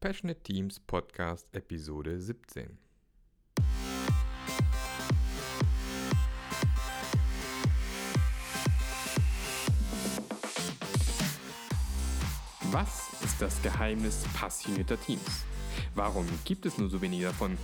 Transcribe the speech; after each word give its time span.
Passionate 0.00 0.40
Teams 0.44 0.78
Podcast 0.78 1.48
Episode 1.50 2.20
17. 2.20 2.78
Was 12.70 13.08
ist 13.24 13.42
das 13.42 13.60
Geheimnis 13.62 14.24
passionierter 14.34 15.00
Teams? 15.00 15.44
Warum 15.96 16.28
gibt 16.44 16.64
es 16.66 16.78
nur 16.78 16.88
so 16.88 17.02
wenige 17.02 17.24
davon? 17.24 17.58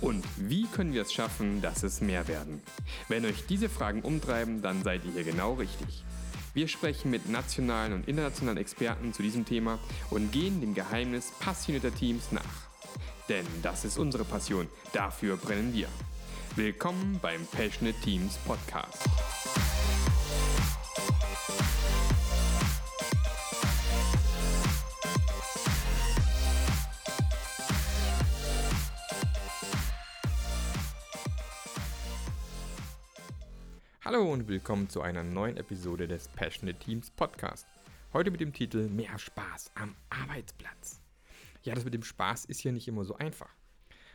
Und 0.00 0.24
wie 0.36 0.68
können 0.68 0.92
wir 0.92 1.02
es 1.02 1.12
schaffen, 1.12 1.60
dass 1.60 1.82
es 1.82 2.00
mehr 2.00 2.28
werden? 2.28 2.62
Wenn 3.08 3.24
euch 3.24 3.46
diese 3.46 3.68
Fragen 3.68 4.02
umtreiben, 4.02 4.62
dann 4.62 4.84
seid 4.84 5.04
ihr 5.06 5.10
hier 5.10 5.24
genau 5.24 5.54
richtig. 5.54 6.04
Wir 6.52 6.66
sprechen 6.66 7.12
mit 7.12 7.28
nationalen 7.28 7.92
und 7.92 8.08
internationalen 8.08 8.58
Experten 8.58 9.12
zu 9.12 9.22
diesem 9.22 9.44
Thema 9.44 9.78
und 10.10 10.32
gehen 10.32 10.60
dem 10.60 10.74
Geheimnis 10.74 11.32
passionierter 11.38 11.94
Teams 11.94 12.32
nach. 12.32 12.68
Denn 13.28 13.46
das 13.62 13.84
ist 13.84 13.98
unsere 13.98 14.24
Passion, 14.24 14.66
dafür 14.92 15.36
brennen 15.36 15.72
wir. 15.72 15.86
Willkommen 16.56 17.20
beim 17.22 17.46
Passionate 17.46 18.00
Teams 18.00 18.36
Podcast. 18.38 19.04
Hallo 34.02 34.32
und 34.32 34.48
willkommen 34.48 34.88
zu 34.88 35.02
einer 35.02 35.22
neuen 35.22 35.58
Episode 35.58 36.08
des 36.08 36.28
Passionate 36.28 36.78
Teams 36.78 37.10
Podcast. 37.10 37.66
Heute 38.14 38.30
mit 38.30 38.40
dem 38.40 38.54
Titel 38.54 38.88
Mehr 38.88 39.18
Spaß 39.18 39.72
am 39.74 39.94
Arbeitsplatz. 40.08 41.02
Ja, 41.64 41.74
das 41.74 41.84
mit 41.84 41.92
dem 41.92 42.02
Spaß 42.02 42.46
ist 42.46 42.62
ja 42.64 42.72
nicht 42.72 42.88
immer 42.88 43.04
so 43.04 43.16
einfach. 43.16 43.54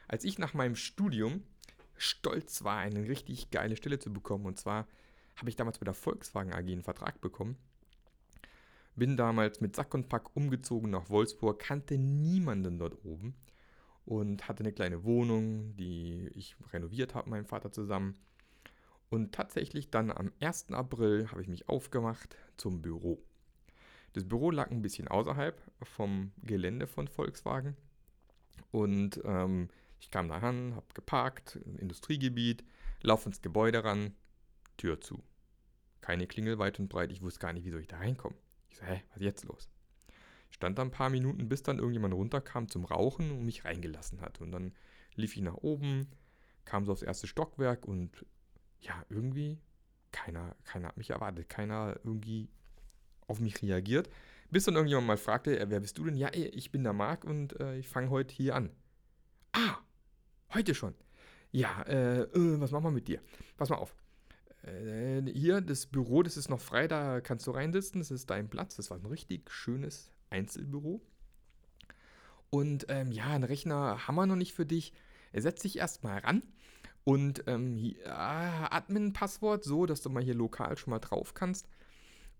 Als 0.08 0.24
ich 0.24 0.40
nach 0.40 0.56
meinem 0.56 0.76
Studium 0.76 1.44
stolz 1.98 2.64
war, 2.64 2.80
eine 2.80 3.08
richtig 3.08 3.52
geile 3.52 3.76
Stelle 3.76 4.00
zu 4.00 4.12
bekommen, 4.12 4.48
und 4.48 4.58
zwar 4.58 4.88
habe 5.36 5.52
ich 5.52 5.56
damals 5.56 5.78
bei 5.78 5.86
der 5.86 5.94
Volkswagen 5.94 6.52
AG 6.52 6.66
einen 6.66 6.82
Vertrag 6.82 7.22
bekommen, 7.22 7.56
bin 8.96 9.18
damals 9.18 9.62
mit 9.62 9.76
Sack 9.76 9.94
und 9.94 10.10
Pack 10.10 10.36
umgezogen 10.36 10.90
nach 10.90 11.12
Wolfsburg, 11.12 11.60
kannte 11.60 12.00
niemanden 12.00 12.80
dort 12.80 13.06
oben 13.06 13.36
und 14.04 14.48
hatte 14.48 14.64
eine 14.64 14.74
kleine 14.74 15.04
Wohnung, 15.04 15.78
die 15.78 16.28
ich 16.34 16.56
renoviert 16.74 17.14
habe, 17.14 17.30
mit 17.30 17.38
meinem 17.38 17.46
Vater 17.46 17.72
zusammen 17.72 18.16
und 19.10 19.34
tatsächlich 19.34 19.90
dann 19.90 20.12
am 20.12 20.32
1. 20.40 20.72
April 20.72 21.30
habe 21.32 21.42
ich 21.42 21.48
mich 21.48 21.70
aufgemacht 21.70 22.38
zum 22.58 22.82
Büro. 22.82 23.22
Das 24.14 24.28
Büro 24.28 24.52
lag 24.52 24.72
ein 24.72 24.82
bisschen 24.82 25.08
außerhalb 25.08 25.62
vom 25.84 26.32
Gelände 26.42 26.88
von 26.88 27.08
Volkswagen. 27.08 27.76
Und 28.72 29.22
ähm, 29.26 29.70
ich 30.00 30.10
kam 30.10 30.30
da 30.30 30.36
an, 30.38 30.76
habe 30.76 30.86
geparkt, 30.94 31.58
Industriegebiet, 31.78 32.64
laufe 33.02 33.30
ins 33.30 33.42
Gebäude 33.42 33.84
ran, 33.84 34.16
Tür 34.78 35.02
zu. 35.02 35.24
Keine 36.02 36.28
Klingel 36.28 36.60
weit 36.60 36.80
und 36.80 36.90
breit, 36.90 37.12
ich 37.12 37.22
wusste 37.22 37.40
gar 37.40 37.54
nicht, 37.54 37.66
wie 37.66 37.72
soll 37.72 37.82
ich 37.82 37.88
da 37.88 37.98
reinkommen. 37.98 38.38
Ich 38.70 38.78
so, 38.78 38.86
hä, 38.86 39.02
was 39.10 39.18
ist 39.18 39.24
jetzt 39.24 39.46
los? 39.46 39.70
Stand 40.50 40.78
da 40.78 40.84
ein 40.84 40.92
paar 40.92 41.10
Minuten, 41.10 41.50
bis 41.50 41.64
dann 41.64 41.80
irgendjemand 41.80 42.14
runterkam 42.14 42.70
zum 42.70 42.86
Rauchen 42.86 43.32
und 43.32 43.46
mich 43.46 43.66
reingelassen 43.66 44.22
hat. 44.22 44.40
Und 44.40 44.52
dann 44.52 44.74
lief 45.16 45.36
ich 45.36 45.42
nach 45.42 45.56
oben, 45.56 46.08
kam 46.64 46.86
so 46.86 46.92
aufs 46.92 47.02
erste 47.02 47.28
Stockwerk 47.28 47.86
und 47.86 48.26
ja, 48.82 49.04
irgendwie 49.10 49.60
keiner, 50.12 50.56
keiner 50.64 50.88
hat 50.88 50.98
mich 50.98 51.10
erwartet, 51.10 51.50
keiner 51.50 52.00
irgendwie 52.04 52.48
auf 53.28 53.40
mich 53.40 53.62
reagiert. 53.62 54.10
Bis 54.50 54.66
dann 54.66 54.76
irgendjemand 54.76 55.08
mal 55.08 55.18
fragte, 55.18 55.60
äh, 55.60 55.70
wer 55.70 55.80
bist 55.80 55.98
du 55.98 56.06
denn? 56.06 56.16
Ja, 56.16 56.30
ey, 56.30 56.46
ich 56.48 56.72
bin 56.72 56.84
der 56.84 56.94
Marc 56.94 57.26
und 57.26 57.60
äh, 57.60 57.78
ich 57.78 57.88
fange 57.88 58.10
heute 58.10 58.34
hier 58.34 58.56
an. 58.56 58.70
Ah, 59.52 59.78
heute 60.54 60.76
schon. 60.76 60.94
Ja, 61.52 61.82
äh, 61.84 62.22
äh, 62.22 62.60
was 62.60 62.72
machen 62.72 62.86
wir 62.86 62.92
mit 62.92 63.08
dir? 63.08 63.22
Pass 63.58 63.70
mal 63.70 63.78
auf. 63.78 63.96
Äh, 64.64 65.24
hier, 65.34 65.62
das 65.62 65.88
Büro, 65.88 66.24
das 66.24 66.38
ist 66.38 66.50
noch 66.50 66.62
frei, 66.62 66.88
da 66.88 67.22
kannst 67.22 67.48
du 67.48 67.52
reinsitzen, 67.52 68.00
das 68.00 68.12
ist 68.12 68.30
dein 68.30 68.50
Platz. 68.50 68.76
Das 68.76 68.90
war 68.90 68.98
ein 68.98 69.06
richtig 69.06 69.52
schönes 69.52 70.12
Einzelbüro. 70.30 71.02
Und 72.50 72.86
ähm, 72.90 73.12
ja, 73.12 73.26
einen 73.26 73.44
Rechner 73.44 74.08
haben 74.08 74.16
wir 74.16 74.26
noch 74.26 74.36
nicht 74.36 74.54
für 74.54 74.66
dich. 74.66 74.94
Setz 75.34 75.64
dich 75.64 75.78
erstmal 75.78 76.20
ran 76.20 76.44
und 77.06 77.44
ähm, 77.46 77.78
ja, 77.78 78.68
Admin-Passwort 78.72 79.64
so, 79.64 79.86
dass 79.86 80.02
du 80.02 80.10
mal 80.10 80.24
hier 80.24 80.34
lokal 80.34 80.76
schon 80.76 80.90
mal 80.90 81.00
drauf 81.00 81.36
kannst. 81.36 81.70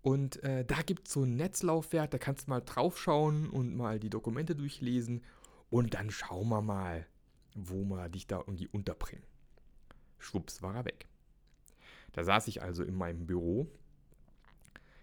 Und 0.02 0.42
äh, 0.42 0.64
da 0.64 0.82
gibt 0.82 1.06
es 1.06 1.14
so 1.14 1.22
ein 1.22 1.36
Netzlaufwerk, 1.36 2.10
da 2.10 2.18
kannst 2.18 2.46
du 2.46 2.50
mal 2.50 2.60
draufschauen 2.60 3.48
und 3.48 3.76
mal 3.76 4.00
die 4.00 4.10
Dokumente 4.10 4.56
durchlesen. 4.56 5.22
Und 5.70 5.94
dann 5.94 6.10
schauen 6.10 6.48
wir 6.48 6.62
mal, 6.62 7.06
wo 7.54 7.84
wir 7.84 8.08
dich 8.08 8.26
da 8.26 8.38
irgendwie 8.38 8.66
unterbringen. 8.66 9.24
Schwupps 10.18 10.62
war 10.62 10.74
er 10.74 10.84
weg. 10.84 11.06
Da 12.12 12.24
saß 12.24 12.48
ich 12.48 12.60
also 12.60 12.82
in 12.82 12.96
meinem 12.96 13.26
Büro. 13.26 13.68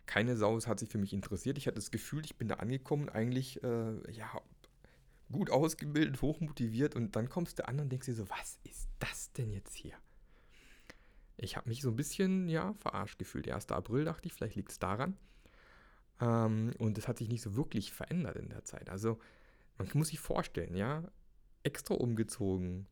Keine 0.06 0.36
Sau 0.36 0.60
hat 0.66 0.80
sich 0.80 0.90
für 0.90 0.98
mich 0.98 1.14
interessiert. 1.14 1.58
Ich 1.58 1.68
hatte 1.68 1.76
das 1.76 1.92
Gefühl, 1.92 2.26
ich 2.26 2.38
bin 2.38 2.50
da 2.50 2.56
angekommen, 2.56 3.08
eigentlich 3.08 3.64
äh, 3.64 4.12
ja, 4.12 4.42
gut 5.34 5.50
ausgebildet, 5.50 6.22
hochmotiviert 6.22 6.96
und 6.96 7.18
dann 7.18 7.28
kommst 7.28 7.60
du 7.60 7.68
an 7.68 7.82
und 7.82 7.90
denkst 7.90 8.06
dir 8.06 8.16
so, 8.16 8.30
was 8.30 8.60
ist 8.64 8.88
das 9.00 9.34
denn 9.34 9.52
jetzt 9.52 9.76
hier? 9.76 9.96
Ich 11.36 11.58
habe 11.58 11.68
mich 11.68 11.82
so 11.82 11.90
ein 11.90 11.98
bisschen, 11.98 12.48
ja, 12.48 12.74
verarscht 12.76 13.20
gefühlt. 13.20 13.50
1. 13.50 13.70
April 13.72 14.06
dachte 14.06 14.28
ich, 14.28 14.34
vielleicht 14.34 14.56
liegt 14.56 14.72
es 14.72 14.80
daran. 14.80 15.18
Ähm, 16.22 16.72
und 16.78 16.98
es 16.98 17.08
hat 17.08 17.18
sich 17.18 17.28
nicht 17.28 17.42
so 17.42 17.56
wirklich 17.56 17.92
verändert 17.92 18.38
in 18.38 18.50
der 18.50 18.64
Zeit. 18.64 18.90
Also 18.90 19.20
man 19.78 19.90
muss 19.94 20.08
sich 20.10 20.20
vorstellen, 20.20 20.76
ja, 20.76 21.04
extra 21.64 21.96
umgezogen 21.96 22.88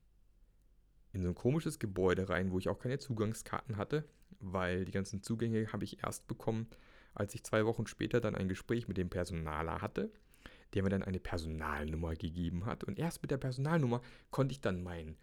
in 1.13 1.23
so 1.23 1.29
ein 1.29 1.35
komisches 1.35 1.79
Gebäude 1.79 2.29
rein, 2.29 2.51
wo 2.51 2.59
ich 2.59 2.67
auch 2.67 2.79
keine 2.79 2.99
Zugangskarten 2.99 3.77
hatte, 3.77 4.05
weil 4.39 4.85
die 4.85 4.91
ganzen 4.91 5.21
Zugänge 5.21 5.71
habe 5.71 5.83
ich 5.83 6.03
erst 6.03 6.27
bekommen, 6.27 6.67
als 7.13 7.35
ich 7.35 7.43
zwei 7.43 7.65
Wochen 7.65 7.85
später 7.85 8.19
dann 8.21 8.35
ein 8.35 8.47
Gespräch 8.47 8.87
mit 8.87 8.97
dem 8.97 9.09
Personaler 9.09 9.81
hatte 9.81 10.11
der 10.73 10.83
mir 10.83 10.89
dann 10.89 11.03
eine 11.03 11.19
Personalnummer 11.19 12.15
gegeben 12.15 12.65
hat. 12.65 12.83
Und 12.83 12.99
erst 12.99 13.21
mit 13.21 13.31
der 13.31 13.37
Personalnummer 13.37 14.01
konnte 14.29 14.53
ich 14.53 14.61
dann 14.61 14.83
meinen 14.83 15.17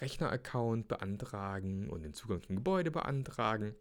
Rechner-Account 0.00 0.88
beantragen 0.88 1.88
und 1.90 2.02
den 2.02 2.14
Zugang 2.14 2.42
zum 2.42 2.56
Gebäude 2.56 2.90
beantragen. 2.90 3.74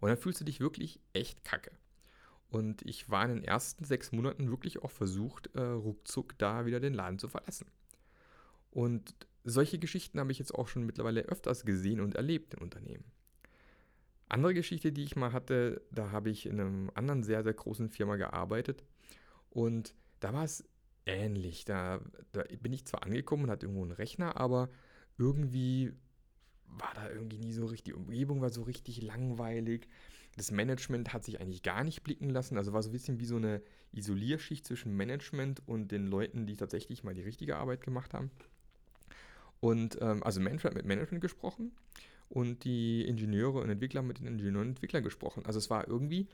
Und 0.00 0.08
dann 0.08 0.18
fühlst 0.18 0.40
du 0.40 0.44
dich 0.44 0.60
wirklich 0.60 1.00
echt 1.12 1.44
kacke. 1.44 1.72
Und 2.48 2.82
ich 2.82 3.10
war 3.10 3.24
in 3.24 3.36
den 3.36 3.44
ersten 3.44 3.84
sechs 3.84 4.12
Monaten 4.12 4.50
wirklich 4.50 4.82
auch 4.82 4.90
versucht, 4.90 5.54
äh, 5.54 5.60
ruckzuck 5.60 6.38
da 6.38 6.66
wieder 6.66 6.80
den 6.80 6.94
Laden 6.94 7.18
zu 7.18 7.28
verlassen. 7.28 7.66
Und 8.70 9.14
solche 9.42 9.78
Geschichten 9.78 10.20
habe 10.20 10.32
ich 10.32 10.38
jetzt 10.38 10.54
auch 10.54 10.68
schon 10.68 10.86
mittlerweile 10.86 11.22
öfters 11.22 11.64
gesehen 11.64 12.00
und 12.00 12.14
erlebt 12.14 12.54
im 12.54 12.62
Unternehmen. 12.62 13.04
Andere 14.28 14.54
Geschichte, 14.54 14.92
die 14.92 15.04
ich 15.04 15.16
mal 15.16 15.32
hatte, 15.32 15.82
da 15.92 16.10
habe 16.10 16.30
ich 16.30 16.46
in 16.46 16.60
einem 16.60 16.90
anderen 16.94 17.22
sehr, 17.22 17.42
sehr 17.44 17.54
großen 17.54 17.88
Firma 17.88 18.16
gearbeitet 18.16 18.84
und 19.56 19.94
da 20.20 20.34
war 20.34 20.44
es 20.44 20.68
ähnlich. 21.06 21.64
Da, 21.64 22.02
da 22.32 22.44
bin 22.60 22.74
ich 22.74 22.84
zwar 22.84 23.04
angekommen 23.04 23.44
und 23.44 23.50
hatte 23.50 23.64
irgendwo 23.64 23.84
einen 23.84 23.92
Rechner, 23.92 24.36
aber 24.36 24.68
irgendwie 25.16 25.94
war 26.66 26.92
da 26.94 27.08
irgendwie 27.08 27.38
nie 27.38 27.54
so 27.54 27.64
richtig, 27.64 27.84
die 27.84 27.94
Umgebung 27.94 28.42
war 28.42 28.50
so 28.50 28.64
richtig 28.64 29.00
langweilig. 29.00 29.88
Das 30.36 30.50
Management 30.50 31.14
hat 31.14 31.24
sich 31.24 31.40
eigentlich 31.40 31.62
gar 31.62 31.84
nicht 31.84 32.02
blicken 32.02 32.28
lassen. 32.28 32.58
Also 32.58 32.74
war 32.74 32.82
so 32.82 32.90
ein 32.90 32.92
bisschen 32.92 33.18
wie 33.18 33.24
so 33.24 33.36
eine 33.36 33.62
Isolierschicht 33.92 34.66
zwischen 34.66 34.94
Management 34.94 35.62
und 35.66 35.90
den 35.90 36.06
Leuten, 36.06 36.46
die 36.46 36.56
tatsächlich 36.56 37.02
mal 37.02 37.14
die 37.14 37.22
richtige 37.22 37.56
Arbeit 37.56 37.80
gemacht 37.80 38.12
haben. 38.12 38.30
Und 39.60 39.96
ähm, 40.02 40.22
also 40.22 40.38
Management 40.38 40.76
mit 40.76 40.84
Management 40.84 41.22
gesprochen 41.22 41.72
und 42.28 42.64
die 42.64 43.08
Ingenieure 43.08 43.60
und 43.60 43.70
Entwickler 43.70 44.02
mit 44.02 44.18
den 44.18 44.26
Ingenieuren 44.26 44.56
und 44.56 44.68
Entwicklern 44.68 45.02
gesprochen. 45.02 45.46
Also 45.46 45.58
es 45.58 45.70
war 45.70 45.88
irgendwie 45.88 46.28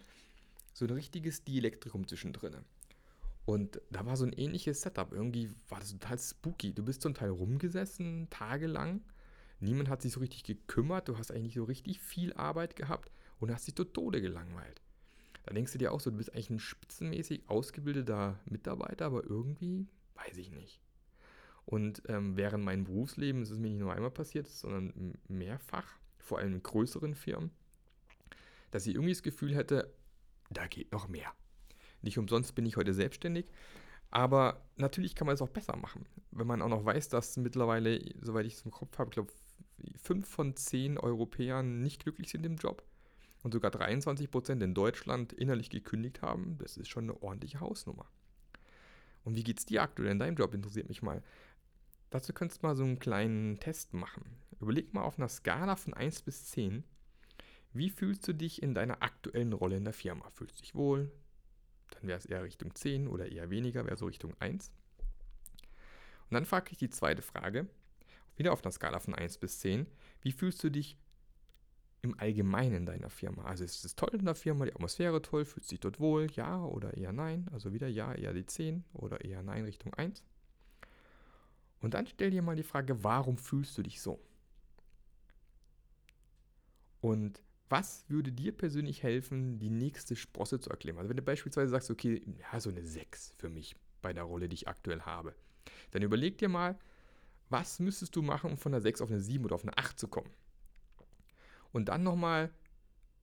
so 0.73 0.87
ein 0.87 0.91
richtiges 0.91 1.45
Dielektrikum 1.45 2.09
zwischendrin. 2.09 2.57
Und 3.45 3.81
da 3.91 4.07
war 4.07 4.17
so 4.17 4.25
ein 4.25 4.33
ähnliches 4.33 4.83
Setup. 4.83 5.13
Irgendwie 5.13 5.51
war 5.69 5.81
das 5.81 5.91
total 5.91 6.19
spooky. 6.19 6.73
Du 6.73 6.85
bist 6.85 7.03
zum 7.03 7.15
Teil 7.15 7.31
rumgesessen, 7.31 8.29
tagelang. 8.31 9.03
Niemand 9.59 9.89
hat 9.89 10.03
sich 10.03 10.13
so 10.13 10.21
richtig 10.21 10.45
gekümmert. 10.45 11.09
Du 11.09 11.19
hast 11.19 11.31
eigentlich 11.31 11.45
nicht 11.45 11.55
so 11.55 11.65
richtig 11.65 12.01
viel 12.01 12.33
Arbeit 12.35 12.77
gehabt 12.77 13.11
und 13.41 13.53
hast 13.53 13.67
dich 13.67 13.75
zu 13.75 13.85
Tode 13.85 14.21
gelangweilt. 14.21 14.81
Da 15.45 15.53
denkst 15.53 15.73
du 15.73 15.79
dir 15.79 15.93
auch 15.93 16.01
so, 16.01 16.11
du 16.11 16.17
bist 16.17 16.33
eigentlich 16.33 16.51
ein 16.51 16.61
spitzenmäßig 16.61 17.49
ausgebildeter 17.49 18.39
Mitarbeiter, 18.45 19.07
aber 19.07 19.25
irgendwie 19.25 19.89
weiß 20.15 20.37
ich 20.37 20.53
nicht. 20.53 20.81
Und 21.65 22.03
ähm, 22.09 22.37
während 22.37 22.65
meinem 22.65 22.85
Berufsleben 22.85 23.43
ist 23.43 23.51
es 23.51 23.59
mir 23.59 23.71
nicht 23.71 23.81
nur 23.81 23.93
einmal 23.93 24.11
passiert, 24.11 24.47
sondern 24.49 25.15
mehrfach, 25.29 25.87
vor 26.19 26.39
allem 26.39 26.55
in 26.55 26.63
größeren 26.63 27.15
Firmen, 27.15 27.51
dass 28.71 28.87
ich 28.87 28.95
irgendwie 28.95 29.13
das 29.13 29.23
Gefühl 29.23 29.55
hätte, 29.55 29.93
da 30.51 30.67
geht 30.67 30.93
noch 30.93 31.09
mehr. 31.09 31.33
Nicht 32.03 32.19
umsonst 32.19 32.55
bin 32.55 32.67
ich 32.67 32.77
heute 32.77 32.95
selbstständig. 32.95 33.47
Aber 34.11 34.61
natürlich 34.77 35.15
kann 35.15 35.27
man 35.27 35.35
es 35.35 35.43
auch 35.43 35.49
besser 35.49 35.77
machen. 35.77 36.05
Wenn 36.31 36.47
man 36.47 36.61
auch 36.61 36.69
noch 36.69 36.85
weiß, 36.85 37.09
dass 37.09 37.37
mittlerweile, 37.39 37.99
soweit 38.21 38.45
ich 38.47 38.55
es 38.55 38.63
im 38.63 38.71
Kopf 38.71 38.99
habe, 38.99 39.09
ich 39.09 39.15
glaube, 39.15 39.33
fünf 39.97 40.29
von 40.29 40.55
zehn 40.55 40.99
Europäern 40.99 41.81
nicht 41.81 42.03
glücklich 42.03 42.29
sind 42.29 42.45
im 42.45 42.57
Job 42.57 42.83
und 43.43 43.53
sogar 43.53 43.71
23 43.71 44.31
Prozent 44.31 44.63
in 44.63 44.75
Deutschland 44.75 45.33
innerlich 45.33 45.71
gekündigt 45.71 46.23
haben, 46.23 46.59
das 46.59 46.77
ist 46.77 46.89
schon 46.89 47.05
eine 47.05 47.23
ordentliche 47.23 47.61
Hausnummer. 47.61 48.07
Und 49.25 49.37
wie 49.37 49.45
geht 49.45 49.59
es 49.59 49.67
dir 49.67 49.83
aktuell 49.83 50.11
in 50.11 50.19
deinem 50.19 50.37
Job? 50.37 50.53
Interessiert 50.53 50.89
mich 50.89 51.03
mal. 51.03 51.23
Dazu 52.11 52.33
könntest 52.33 52.63
du 52.63 52.67
mal 52.67 52.77
so 52.77 52.85
einen 52.85 52.99
kleinen 52.99 53.59
Test 53.61 53.95
machen. 53.95 54.25
Überleg 54.61 54.93
mal 54.93 55.03
auf 55.03 55.19
einer 55.19 55.29
Skala 55.29 55.77
von 55.77 55.95
1 55.95 56.23
bis 56.23 56.47
10, 56.47 56.85
wie 57.73 57.89
fühlst 57.89 58.29
du 58.29 58.35
dich 58.35 58.63
in 58.63 58.75
deiner 58.75 59.03
aktuellen 59.03 59.55
Rolle 59.55 59.79
in 59.79 59.85
der 59.85 59.95
Firma? 59.95 60.29
Fühlst 60.31 60.59
du 60.59 60.63
dich 60.63 60.75
wohl? 60.75 61.11
Dann 62.03 62.09
wäre 62.09 62.19
es 62.19 62.27
eher 62.27 62.43
Richtung 62.43 62.75
10 62.75 63.07
oder 63.07 63.31
eher 63.31 63.49
weniger, 63.49 63.87
wäre 63.87 63.97
so 63.97 64.07
Richtung 64.07 64.35
1. 64.41 64.73
Und 66.29 66.35
dann 66.35 66.45
frage 66.45 66.73
ich 66.73 66.79
die 66.79 66.91
zweite 66.91 67.23
Frage, 67.23 67.69
wieder 68.37 68.53
auf 68.53 68.65
einer 68.65 68.73
Skala 68.73 68.99
von 68.99 69.15
1 69.15 69.39
bis 69.39 69.61
10, 69.61 69.87
wie 70.21 70.33
fühlst 70.33 70.63
du 70.65 70.71
dich 70.71 70.99
im 72.01 72.19
Allgemeinen 72.19 72.75
in 72.75 72.87
deiner 72.87 73.09
Firma? 73.09 73.45
Also 73.45 73.63
ist 73.63 73.85
es 73.85 73.95
toll 73.95 74.11
in 74.15 74.25
der 74.25 74.35
Firma, 74.35 74.65
die 74.65 74.75
Atmosphäre 74.75 75.23
toll, 75.23 75.45
fühlst 75.45 75.71
du 75.71 75.75
dich 75.75 75.81
dort 75.81 76.01
wohl, 76.01 76.29
ja 76.33 76.65
oder 76.65 76.97
eher 76.97 77.13
nein? 77.13 77.49
Also 77.53 77.73
wieder 77.73 77.87
ja, 77.87 78.13
eher 78.13 78.33
die 78.33 78.47
10 78.47 78.85
oder 78.95 79.25
eher 79.25 79.45
nein 79.45 79.65
Richtung 79.65 79.95
1. 79.95 80.25
Und 81.81 81.95
dann 81.95 82.07
stell 82.07 82.31
dir 82.31 82.43
mal 82.43 82.57
die 82.57 82.65
Frage, 82.65 83.05
warum 83.05 83.39
fühlst 83.39 83.79
du 83.79 83.83
dich 83.83 84.01
so? 84.01 84.21
Und 87.01 87.43
was 87.73 88.05
würde 88.09 88.31
dir 88.31 88.53
persönlich 88.53 89.03
helfen, 89.03 89.59
die 89.59 89.71
nächste 89.71 90.15
Sprosse 90.15 90.61
zu 90.61 90.69
erklären? 90.69 90.99
Also 90.99 91.09
wenn 91.09 91.17
du 91.17 91.23
beispielsweise 91.23 91.71
sagst, 91.71 91.91
okay, 91.91 92.23
ja, 92.39 92.61
so 92.61 92.69
eine 92.69 92.87
6 92.87 93.33
für 93.39 93.49
mich 93.49 93.75
bei 94.03 94.13
der 94.13 94.25
Rolle, 94.25 94.47
die 94.49 94.55
ich 94.55 94.69
aktuell 94.69 95.01
habe, 95.01 95.35
dann 95.91 96.03
überleg 96.03 96.37
dir 96.37 96.51
mal, 96.51 96.79
was 97.49 97.81
müsstest 97.81 98.15
du 98.15 98.21
machen, 98.21 98.51
um 98.51 98.59
von 98.59 98.75
einer 98.75 98.83
6 98.83 99.01
auf 99.01 99.11
eine 99.11 99.21
7 99.21 99.47
oder 99.47 99.55
auf 99.55 99.63
eine 99.63 99.77
8 99.79 99.99
zu 99.99 100.07
kommen? 100.07 100.31
Und 101.73 101.89
dann 101.89 102.03
nochmal, 102.03 102.51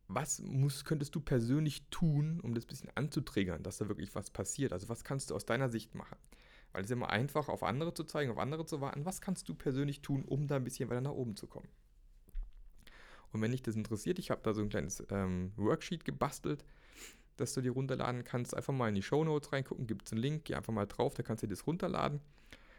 was 0.08 0.40
muss, 0.42 0.84
könntest 0.84 1.14
du 1.14 1.22
persönlich 1.22 1.88
tun, 1.92 2.40
um 2.42 2.56
das 2.56 2.66
ein 2.66 2.70
bisschen 2.70 2.92
anzutriggern, 2.96 3.62
dass 3.62 3.78
da 3.78 3.88
wirklich 3.88 4.16
was 4.16 4.32
passiert? 4.32 4.74
Also 4.74 4.90
was 4.90 5.04
kannst 5.04 5.30
du 5.30 5.36
aus 5.36 5.46
deiner 5.46 5.70
Sicht 5.70 5.94
machen? 5.94 6.18
Weil 6.72 6.82
es 6.82 6.90
ist 6.90 6.94
immer 6.94 7.12
einfach, 7.12 7.50
auf 7.50 7.62
andere 7.62 7.94
zu 7.94 8.04
zeigen, 8.04 8.32
auf 8.32 8.40
andere 8.40 8.66
zu 8.66 8.82
warten. 8.82 9.06
Was 9.06 9.22
kannst 9.22 9.48
du 9.48 9.54
persönlich 9.54 10.02
tun, 10.02 10.26
um 10.26 10.48
da 10.48 10.56
ein 10.56 10.64
bisschen 10.64 10.90
weiter 10.90 11.02
nach 11.02 11.12
oben 11.12 11.36
zu 11.36 11.46
kommen? 11.46 11.70
Und 13.32 13.42
wenn 13.42 13.52
dich 13.52 13.62
das 13.62 13.76
interessiert, 13.76 14.20
ich 14.20 14.32
habe 14.32 14.42
da 14.44 14.54
so 14.54 14.62
ein 14.62 14.70
kleines 14.70 15.04
ähm, 15.12 15.52
Worksheet 15.56 16.06
gebastelt, 16.06 16.66
das 17.38 17.54
du 17.54 17.62
dir 17.62 17.72
runterladen 17.72 18.24
kannst. 18.24 18.56
Einfach 18.56 18.74
mal 18.74 18.90
in 18.90 18.96
die 18.96 19.04
Show 19.04 19.24
Notes 19.24 19.52
reingucken, 19.54 19.88
gibt 19.88 20.06
es 20.06 20.12
einen 20.12 20.22
Link, 20.22 20.46
geh 20.46 20.56
einfach 20.56 20.74
mal 20.74 20.86
drauf, 20.86 21.14
da 21.14 21.24
kannst 21.24 21.44
du 21.44 21.48
dir 21.48 21.54
das 21.54 21.68
runterladen, 21.68 22.20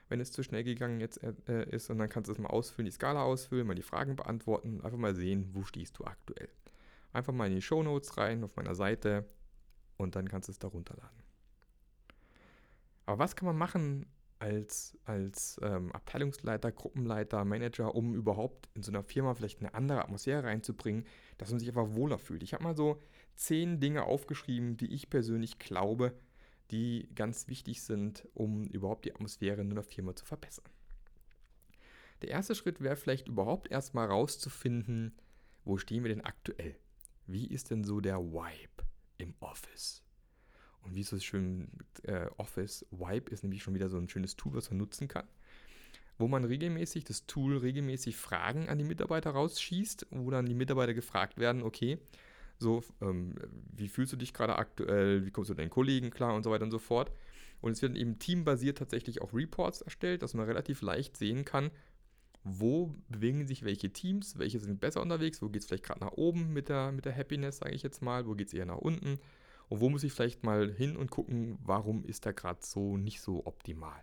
wenn 0.08 0.20
es 0.20 0.32
zu 0.32 0.42
schnell 0.42 0.64
gegangen 0.64 1.00
jetzt 1.00 1.20
äh, 1.22 1.64
ist. 1.70 1.90
Und 1.90 1.98
dann 1.98 2.08
kannst 2.08 2.28
du 2.28 2.32
es 2.32 2.38
mal 2.38 2.48
ausfüllen, 2.48 2.86
die 2.86 2.92
Skala 2.92 3.22
ausfüllen, 3.22 3.66
mal 3.66 3.74
die 3.74 3.82
Fragen 3.82 4.16
beantworten, 4.16 4.80
einfach 4.82 4.98
mal 4.98 5.14
sehen, 5.14 5.50
wo 5.52 5.64
stehst 5.64 5.98
du 5.98 6.04
aktuell. 6.04 6.48
Einfach 7.12 7.32
mal 7.32 7.46
in 7.46 7.54
die 7.54 7.62
Show 7.62 7.82
Notes 7.82 8.16
rein 8.16 8.44
auf 8.44 8.56
meiner 8.56 8.74
Seite 8.74 9.24
und 9.96 10.16
dann 10.16 10.28
kannst 10.28 10.48
du 10.48 10.52
es 10.52 10.58
da 10.58 10.68
runterladen. 10.68 11.20
Aber 13.06 13.18
was 13.18 13.34
kann 13.34 13.46
man 13.46 13.56
machen 13.56 14.06
als, 14.40 14.98
als 15.04 15.60
ähm, 15.62 15.92
Abteilungsleiter, 15.92 16.72
Gruppenleiter, 16.72 17.44
Manager, 17.44 17.94
um 17.94 18.14
überhaupt 18.14 18.68
in 18.74 18.82
so 18.82 18.90
einer 18.90 19.02
Firma 19.02 19.34
vielleicht 19.34 19.60
eine 19.60 19.74
andere 19.74 20.02
Atmosphäre 20.02 20.44
reinzubringen, 20.44 21.04
dass 21.38 21.50
man 21.50 21.60
sich 21.60 21.68
einfach 21.68 21.94
wohler 21.94 22.18
fühlt? 22.18 22.42
Ich 22.42 22.54
habe 22.54 22.64
mal 22.64 22.76
so 22.76 23.02
zehn 23.36 23.80
Dinge 23.80 24.04
aufgeschrieben, 24.04 24.76
die 24.76 24.92
ich 24.92 25.10
persönlich 25.10 25.58
glaube, 25.58 26.14
die 26.70 27.08
ganz 27.14 27.48
wichtig 27.48 27.82
sind, 27.82 28.28
um 28.34 28.64
überhaupt 28.64 29.04
die 29.04 29.14
Atmosphäre 29.14 29.60
in 29.60 29.70
einer 29.70 29.82
Firma 29.82 30.16
zu 30.16 30.24
verbessern. 30.24 30.64
Der 32.22 32.30
erste 32.30 32.54
Schritt 32.54 32.80
wäre 32.80 32.96
vielleicht 32.96 33.28
überhaupt 33.28 33.70
erstmal 33.70 34.06
rauszufinden, 34.06 35.14
wo 35.64 35.76
stehen 35.76 36.02
wir 36.02 36.10
denn 36.10 36.24
aktuell? 36.24 36.76
Wie 37.26 37.46
ist 37.46 37.70
denn 37.70 37.84
so 37.84 38.00
der 38.00 38.18
Vibe 38.18 38.84
im 39.18 39.34
Office? 39.40 40.02
Und 40.82 40.94
wie 40.94 41.02
so 41.02 41.18
schön 41.18 41.68
äh, 42.04 42.26
Office 42.36 42.86
Wipe 42.90 43.30
ist 43.30 43.42
nämlich 43.42 43.62
schon 43.62 43.74
wieder 43.74 43.88
so 43.88 43.98
ein 43.98 44.08
schönes 44.08 44.36
Tool, 44.36 44.54
was 44.54 44.70
man 44.70 44.78
nutzen 44.78 45.08
kann, 45.08 45.26
wo 46.18 46.28
man 46.28 46.44
regelmäßig 46.44 47.04
das 47.04 47.26
Tool 47.26 47.58
regelmäßig 47.58 48.16
Fragen 48.16 48.68
an 48.68 48.78
die 48.78 48.84
Mitarbeiter 48.84 49.30
rausschießt, 49.30 50.06
wo 50.10 50.30
dann 50.30 50.46
die 50.46 50.54
Mitarbeiter 50.54 50.94
gefragt 50.94 51.38
werden, 51.38 51.62
okay, 51.62 51.98
so, 52.58 52.82
ähm, 53.00 53.34
wie 53.74 53.88
fühlst 53.88 54.12
du 54.12 54.16
dich 54.16 54.34
gerade 54.34 54.56
aktuell, 54.56 55.24
wie 55.24 55.30
kommst 55.30 55.48
du 55.48 55.54
deinen 55.54 55.70
Kollegen 55.70 56.10
klar? 56.10 56.34
Und 56.34 56.42
so 56.42 56.50
weiter 56.50 56.64
und 56.64 56.70
so 56.70 56.78
fort. 56.78 57.10
Und 57.62 57.72
es 57.72 57.80
werden 57.80 57.96
eben 57.96 58.18
teambasiert 58.18 58.78
tatsächlich 58.78 59.22
auch 59.22 59.32
Reports 59.32 59.80
erstellt, 59.80 60.22
dass 60.22 60.34
man 60.34 60.46
relativ 60.46 60.82
leicht 60.82 61.16
sehen 61.16 61.46
kann, 61.46 61.70
wo 62.44 62.94
bewegen 63.08 63.46
sich 63.46 63.64
welche 63.64 63.92
Teams, 63.92 64.38
welche 64.38 64.60
sind 64.60 64.80
besser 64.80 65.00
unterwegs, 65.00 65.40
wo 65.40 65.48
geht 65.48 65.62
es 65.62 65.68
vielleicht 65.68 65.84
gerade 65.84 66.00
nach 66.00 66.12
oben 66.12 66.52
mit 66.52 66.68
der, 66.68 66.92
mit 66.92 67.06
der 67.06 67.16
Happiness, 67.16 67.58
sage 67.58 67.74
ich 67.74 67.82
jetzt 67.82 68.02
mal, 68.02 68.26
wo 68.26 68.34
geht 68.34 68.48
es 68.48 68.54
eher 68.54 68.66
nach 68.66 68.78
unten 68.78 69.18
und 69.70 69.80
wo 69.80 69.88
muss 69.88 70.02
ich 70.02 70.12
vielleicht 70.12 70.42
mal 70.42 70.72
hin 70.72 70.96
und 70.96 71.12
gucken, 71.12 71.56
warum 71.62 72.04
ist 72.04 72.26
da 72.26 72.32
gerade 72.32 72.58
so 72.60 72.96
nicht 72.96 73.20
so 73.20 73.46
optimal. 73.46 74.02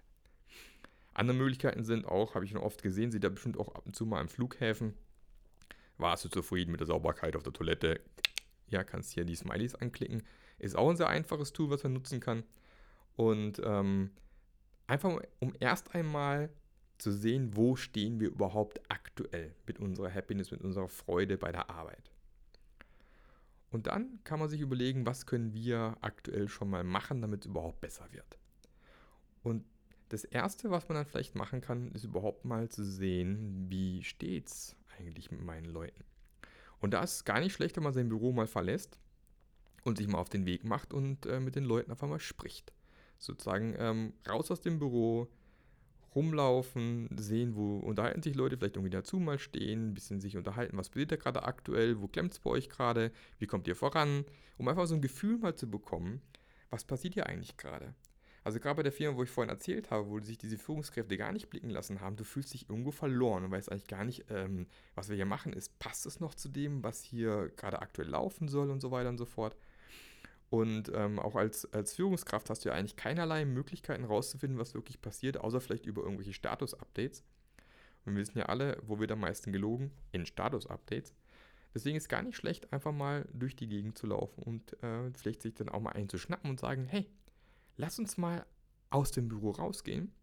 Andere 1.14 1.36
Möglichkeiten 1.36 1.84
sind 1.84 2.06
auch, 2.06 2.36
habe 2.36 2.46
ich 2.46 2.52
schon 2.52 2.62
oft 2.62 2.82
gesehen, 2.82 3.12
sieht 3.12 3.26
da 3.26 3.30
bestimmt 3.30 3.60
auch 3.60 3.76
ab 3.76 3.86
und 3.86 3.94
zu 3.94 4.06
mal 4.06 4.22
im 4.22 4.30
Flughäfen. 4.30 4.94
Warst 5.98 6.24
du 6.24 6.30
zufrieden 6.30 6.72
mit 6.72 6.80
der 6.80 6.88
Sauberkeit 6.88 7.36
auf 7.36 7.44
der 7.44 7.52
Toilette? 7.52 8.00
Ja, 8.70 8.86
kannst 8.86 9.12
hier 9.12 9.26
die 9.26 9.36
Smileys 9.36 9.76
anklicken. 9.76 10.24
Ist 10.58 10.78
auch 10.78 10.90
ein 10.90 10.96
sehr 10.96 11.10
einfaches 11.10 11.52
Tool, 11.52 11.70
was 11.70 11.84
man 11.84 11.94
nutzen 11.94 12.22
kann. 12.22 12.44
Und 13.18 13.62
ähm, 13.62 14.12
einfach 14.88 15.20
um 15.40 15.54
erst 15.60 15.94
einmal 15.96 16.50
zu 16.98 17.12
sehen, 17.12 17.58
wo 17.58 17.76
stehen 17.76 18.22
wir 18.22 18.30
überhaupt 18.30 18.80
aktuell 18.90 19.54
mit 19.66 19.80
unserer 19.80 20.14
Happiness, 20.14 20.52
mit 20.52 20.62
unserer 20.62 20.88
Freude 20.88 21.38
bei 21.38 21.52
der 21.52 21.70
Arbeit. 21.70 22.10
Und 23.70 23.88
dann 23.88 24.20
kann 24.24 24.40
man 24.40 24.50
sich 24.50 24.62
überlegen, 24.62 25.06
was 25.06 25.26
können 25.26 25.54
wir 25.54 25.98
aktuell 26.02 26.48
schon 26.48 26.70
mal 26.70 26.84
machen, 26.84 27.22
damit 27.22 27.42
es 27.42 27.52
überhaupt 27.52 27.82
besser 27.82 28.08
wird. 28.12 28.38
Und 29.44 29.66
das 30.10 30.24
Erste, 30.24 30.72
was 30.72 30.88
man 30.88 30.96
dann 30.96 31.06
vielleicht 31.06 31.36
machen 31.36 31.60
kann, 31.60 31.92
ist 31.92 32.06
überhaupt 32.06 32.46
mal 32.46 32.70
zu 32.70 32.86
sehen, 32.86 33.66
wie 33.70 34.04
steht 34.04 34.48
es 34.48 34.76
eigentlich 34.98 35.32
mit 35.32 35.42
meinen 35.42 35.66
Leuten. 35.66 36.06
Und 36.80 36.92
da 36.92 37.04
ist 37.04 37.16
es 37.16 37.26
gar 37.26 37.40
nicht 37.40 37.54
schlecht, 37.54 37.76
wenn 37.76 37.84
man 37.84 37.94
sein 37.94 38.10
Büro 38.10 38.32
mal 38.32 38.48
verlässt 38.48 39.00
und 39.84 39.98
sich 39.98 40.08
mal 40.08 40.20
auf 40.20 40.30
den 40.30 40.46
Weg 40.46 40.64
macht 40.64 40.94
und 40.94 41.26
äh, 41.26 41.40
mit 41.40 41.56
den 41.56 41.66
Leuten 41.66 41.92
einfach 41.92 42.08
mal 42.08 42.20
spricht. 42.20 42.72
Sozusagen 43.18 43.76
ähm, 43.78 44.14
raus 44.30 44.52
aus 44.52 44.62
dem 44.62 44.80
Büro, 44.80 45.28
rumlaufen, 46.16 47.10
sehen, 47.18 47.56
wo 47.56 47.78
unterhalten 47.78 48.24
sich 48.24 48.36
Leute, 48.36 48.58
vielleicht 48.58 48.76
irgendwie 48.76 48.92
dazu 48.92 49.20
mal 49.20 49.40
stehen, 49.40 49.90
ein 49.90 49.94
bisschen 49.94 50.20
sich 50.20 50.38
unterhalten, 50.38 50.78
was 50.78 50.90
passiert 50.90 51.12
da 51.12 51.16
gerade 51.16 51.44
aktuell, 51.44 52.02
wo 52.02 52.08
klemmt 52.08 52.34
es 52.34 52.40
bei 52.40 52.50
euch 52.50 52.70
gerade, 52.70 53.12
wie 53.40 53.48
kommt 53.48 53.68
ihr 53.68 53.76
voran, 53.76 54.26
um 54.58 54.68
einfach 54.68 54.88
so 54.88 54.96
ein 54.96 55.02
Gefühl 55.02 55.38
mal 55.38 55.56
zu 55.56 55.70
bekommen, 55.70 56.22
was 56.70 56.86
passiert 56.86 57.14
hier 57.14 57.28
eigentlich 57.28 57.58
gerade. 57.58 57.94
Also 58.48 58.62
gerade 58.62 58.78
bei 58.78 58.84
der 58.84 58.94
Firma, 58.94 59.18
wo 59.18 59.24
ich 59.24 59.30
vorhin 59.30 59.50
erzählt 59.50 59.92
habe, 59.92 60.08
wo 60.08 60.22
sich 60.22 60.38
diese 60.38 60.58
Führungskräfte 60.58 61.18
gar 61.18 61.34
nicht 61.34 61.50
blicken 61.50 61.70
lassen 61.70 62.00
haben, 62.00 62.16
du 62.16 62.24
fühlst 62.24 62.54
dich 62.54 62.70
irgendwo 62.70 62.92
verloren 62.92 63.44
und 63.44 63.52
weißt 63.52 63.70
eigentlich 63.70 63.88
gar 63.88 64.06
nicht, 64.06 64.26
ähm, 64.30 64.68
was 64.96 65.10
wir 65.10 65.18
hier 65.18 65.26
machen 65.26 65.52
ist, 65.52 65.78
passt 65.80 66.06
es 66.06 66.22
noch 66.22 66.34
zu 66.34 66.48
dem, 66.48 66.82
was 66.82 67.02
hier 67.02 67.52
gerade 67.58 67.82
aktuell 67.82 68.08
laufen 68.08 68.48
soll 68.48 68.70
und 68.70 68.80
so 68.80 68.90
weiter 68.90 69.10
und 69.10 69.18
so 69.18 69.26
fort. 69.26 69.58
Und 70.50 70.92
ähm, 70.94 71.20
auch 71.20 71.36
als, 71.36 71.72
als 71.74 71.94
Führungskraft 71.94 72.50
hast 72.50 72.64
du 72.64 72.70
ja 72.70 72.76
eigentlich 72.76 72.96
keinerlei 72.96 73.44
Möglichkeiten 73.44 74.06
rauszufinden, 74.06 74.58
was 74.58 74.74
wirklich 74.74 75.02
passiert, 75.02 75.38
außer 75.38 75.60
vielleicht 75.60 75.86
über 75.86 76.04
irgendwelche 76.04 76.34
Status-Updates. 76.34 77.24
Und 78.06 78.16
wir 78.16 78.22
wissen 78.22 78.38
ja 78.38 78.46
alle, 78.46 78.82
wo 78.86 79.00
wird 79.00 79.12
am 79.12 79.20
meisten 79.20 79.52
gelogen? 79.52 79.92
In 80.14 80.26
Status-Updates. 80.26 81.14
Deswegen 81.74 81.98
ist 81.98 82.08
gar 82.08 82.22
nicht 82.22 82.38
schlecht, 82.38 82.72
einfach 82.72 82.94
mal 82.94 83.28
durch 83.34 83.56
die 83.56 83.68
Gegend 83.68 83.98
zu 83.98 84.08
laufen 84.08 84.42
und 84.42 84.82
äh, 84.82 85.12
vielleicht 85.14 85.42
sich 85.42 85.54
dann 85.54 85.70
auch 85.70 85.82
mal 85.82 85.92
einzuschnappen 85.92 86.50
und 86.50 86.60
sagen, 86.60 86.86
hey, 86.88 87.10
lass 87.76 88.00
uns 88.00 88.18
mal 88.18 88.46
aus 88.90 89.12
dem 89.12 89.28
Büro 89.28 89.52
rausgehen. 89.52 90.14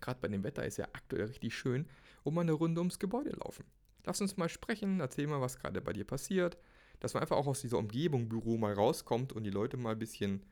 Gerade 0.00 0.20
bei 0.20 0.28
dem 0.28 0.44
Wetter 0.44 0.64
ist 0.64 0.76
ja 0.76 0.86
aktuell 0.92 1.24
richtig 1.24 1.56
schön, 1.56 1.88
und 2.22 2.34
mal 2.34 2.42
eine 2.42 2.52
Runde 2.52 2.80
ums 2.80 2.98
Gebäude 2.98 3.30
laufen. 3.30 3.64
Lass 4.04 4.20
uns 4.20 4.36
mal 4.36 4.48
sprechen, 4.48 5.00
erzähl 5.00 5.26
mal, 5.26 5.40
was 5.40 5.58
gerade 5.58 5.80
bei 5.80 5.92
dir 5.92 6.04
passiert 6.04 6.56
dass 7.00 7.14
man 7.14 7.22
einfach 7.22 7.36
auch 7.36 7.46
aus 7.46 7.60
dieser 7.60 7.78
Umgebung 7.78 8.28
Büro 8.28 8.56
mal 8.56 8.72
rauskommt 8.72 9.32
und 9.32 9.44
die 9.44 9.50
Leute 9.50 9.76
mal 9.76 9.92
ein 9.92 9.98
bisschen 9.98 10.42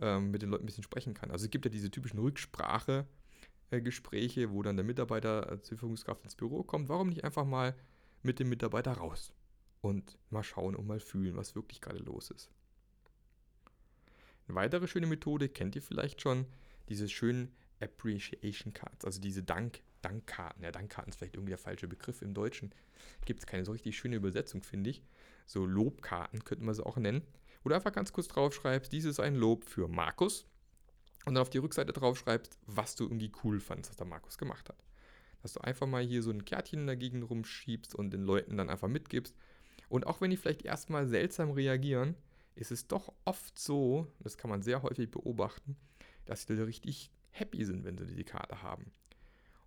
ähm, 0.00 0.30
mit 0.30 0.42
den 0.42 0.50
Leuten 0.50 0.62
ein 0.64 0.66
bisschen 0.66 0.84
sprechen 0.84 1.14
kann. 1.14 1.30
Also 1.30 1.46
es 1.46 1.50
gibt 1.50 1.64
ja 1.64 1.70
diese 1.70 1.90
typischen 1.90 2.18
Rücksprache-Gespräche, 2.18 4.52
wo 4.52 4.62
dann 4.62 4.76
der 4.76 4.84
Mitarbeiter 4.84 5.62
zur 5.62 5.78
Führungskraft 5.78 6.22
ins 6.24 6.34
Büro 6.34 6.62
kommt. 6.62 6.90
Warum 6.90 7.08
nicht 7.08 7.24
einfach 7.24 7.46
mal 7.46 7.74
mit 8.22 8.38
dem 8.38 8.48
Mitarbeiter 8.48 8.92
raus 8.92 9.32
und 9.80 10.16
mal 10.30 10.42
schauen 10.42 10.76
und 10.76 10.86
mal 10.86 11.00
fühlen, 11.00 11.36
was 11.36 11.54
wirklich 11.54 11.80
gerade 11.80 12.00
los 12.00 12.30
ist. 12.30 12.50
Eine 14.48 14.56
weitere 14.56 14.86
schöne 14.86 15.06
Methode 15.06 15.48
kennt 15.48 15.74
ihr 15.76 15.82
vielleicht 15.82 16.20
schon, 16.20 16.46
diese 16.88 17.08
schönen 17.08 17.52
Appreciation 17.80 18.72
Cards, 18.72 19.04
also 19.04 19.20
diese 19.20 19.42
Dank, 19.42 19.80
Dankkarten. 20.02 20.62
Ja, 20.62 20.70
Dankkarten 20.70 21.10
ist 21.10 21.16
vielleicht 21.16 21.34
irgendwie 21.34 21.50
der 21.50 21.58
falsche 21.58 21.88
Begriff 21.88 22.22
im 22.22 22.32
Deutschen. 22.32 22.72
Gibt 23.24 23.40
es 23.40 23.46
keine 23.46 23.64
so 23.64 23.72
richtig 23.72 23.98
schöne 23.98 24.14
Übersetzung, 24.16 24.62
finde 24.62 24.90
ich 24.90 25.02
so 25.46 25.64
Lobkarten 25.64 26.44
könnte 26.44 26.64
man 26.64 26.74
sie 26.74 26.84
auch 26.84 26.96
nennen, 26.96 27.22
wo 27.62 27.68
du 27.68 27.74
einfach 27.74 27.92
ganz 27.92 28.12
kurz 28.12 28.28
draufschreibst, 28.28 28.92
dies 28.92 29.04
ist 29.04 29.20
ein 29.20 29.34
Lob 29.34 29.64
für 29.64 29.88
Markus 29.88 30.46
und 31.24 31.34
dann 31.34 31.42
auf 31.42 31.50
die 31.50 31.58
Rückseite 31.58 31.92
draufschreibst, 31.92 32.58
was 32.66 32.94
du 32.96 33.04
irgendwie 33.04 33.32
cool 33.42 33.60
fandest, 33.60 33.90
was 33.90 33.96
der 33.96 34.06
Markus 34.06 34.38
gemacht 34.38 34.68
hat. 34.68 34.76
Dass 35.42 35.54
du 35.54 35.60
einfach 35.60 35.86
mal 35.86 36.02
hier 36.02 36.22
so 36.22 36.30
ein 36.30 36.44
Kärtchen 36.44 36.86
dagegen 36.86 37.22
rumschiebst 37.22 37.94
und 37.94 38.10
den 38.10 38.22
Leuten 38.22 38.56
dann 38.56 38.70
einfach 38.70 38.88
mitgibst. 38.88 39.34
Und 39.88 40.06
auch 40.06 40.20
wenn 40.20 40.30
die 40.30 40.36
vielleicht 40.36 40.62
erstmal 40.62 41.06
seltsam 41.06 41.50
reagieren, 41.50 42.16
ist 42.54 42.72
es 42.72 42.88
doch 42.88 43.12
oft 43.24 43.58
so, 43.58 44.06
das 44.20 44.38
kann 44.38 44.50
man 44.50 44.62
sehr 44.62 44.82
häufig 44.82 45.10
beobachten, 45.10 45.76
dass 46.24 46.46
die 46.46 46.54
richtig 46.54 47.10
happy 47.30 47.64
sind, 47.64 47.84
wenn 47.84 47.98
sie 47.98 48.14
die 48.14 48.24
Karte 48.24 48.62
haben. 48.62 48.92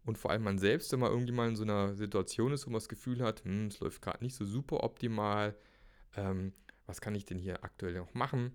Und 0.06 0.18
vor 0.18 0.32
allem 0.32 0.44
man 0.44 0.58
selbst, 0.58 0.92
wenn 0.92 1.00
man 1.00 1.12
irgendwie 1.12 1.32
mal 1.32 1.50
in 1.50 1.56
so 1.56 1.64
einer 1.64 1.94
Situation 1.94 2.52
ist, 2.52 2.66
wo 2.66 2.72
man 2.72 2.80
das 2.80 2.90
Gefühl 2.90 3.22
hat, 3.22 3.44
hm, 3.44 3.68
es 3.68 3.80
läuft 3.80 4.02
gerade 4.02 4.24
nicht 4.24 4.36
so 4.36 4.46
super 4.46 4.84
optimal, 4.84 5.56
ähm, 6.16 6.54
was 6.86 7.02
kann 7.02 7.16
ich 7.16 7.26
denn 7.26 7.38
hier 7.38 7.64
aktuell 7.64 7.94
noch 7.94 8.14
machen? 8.14 8.52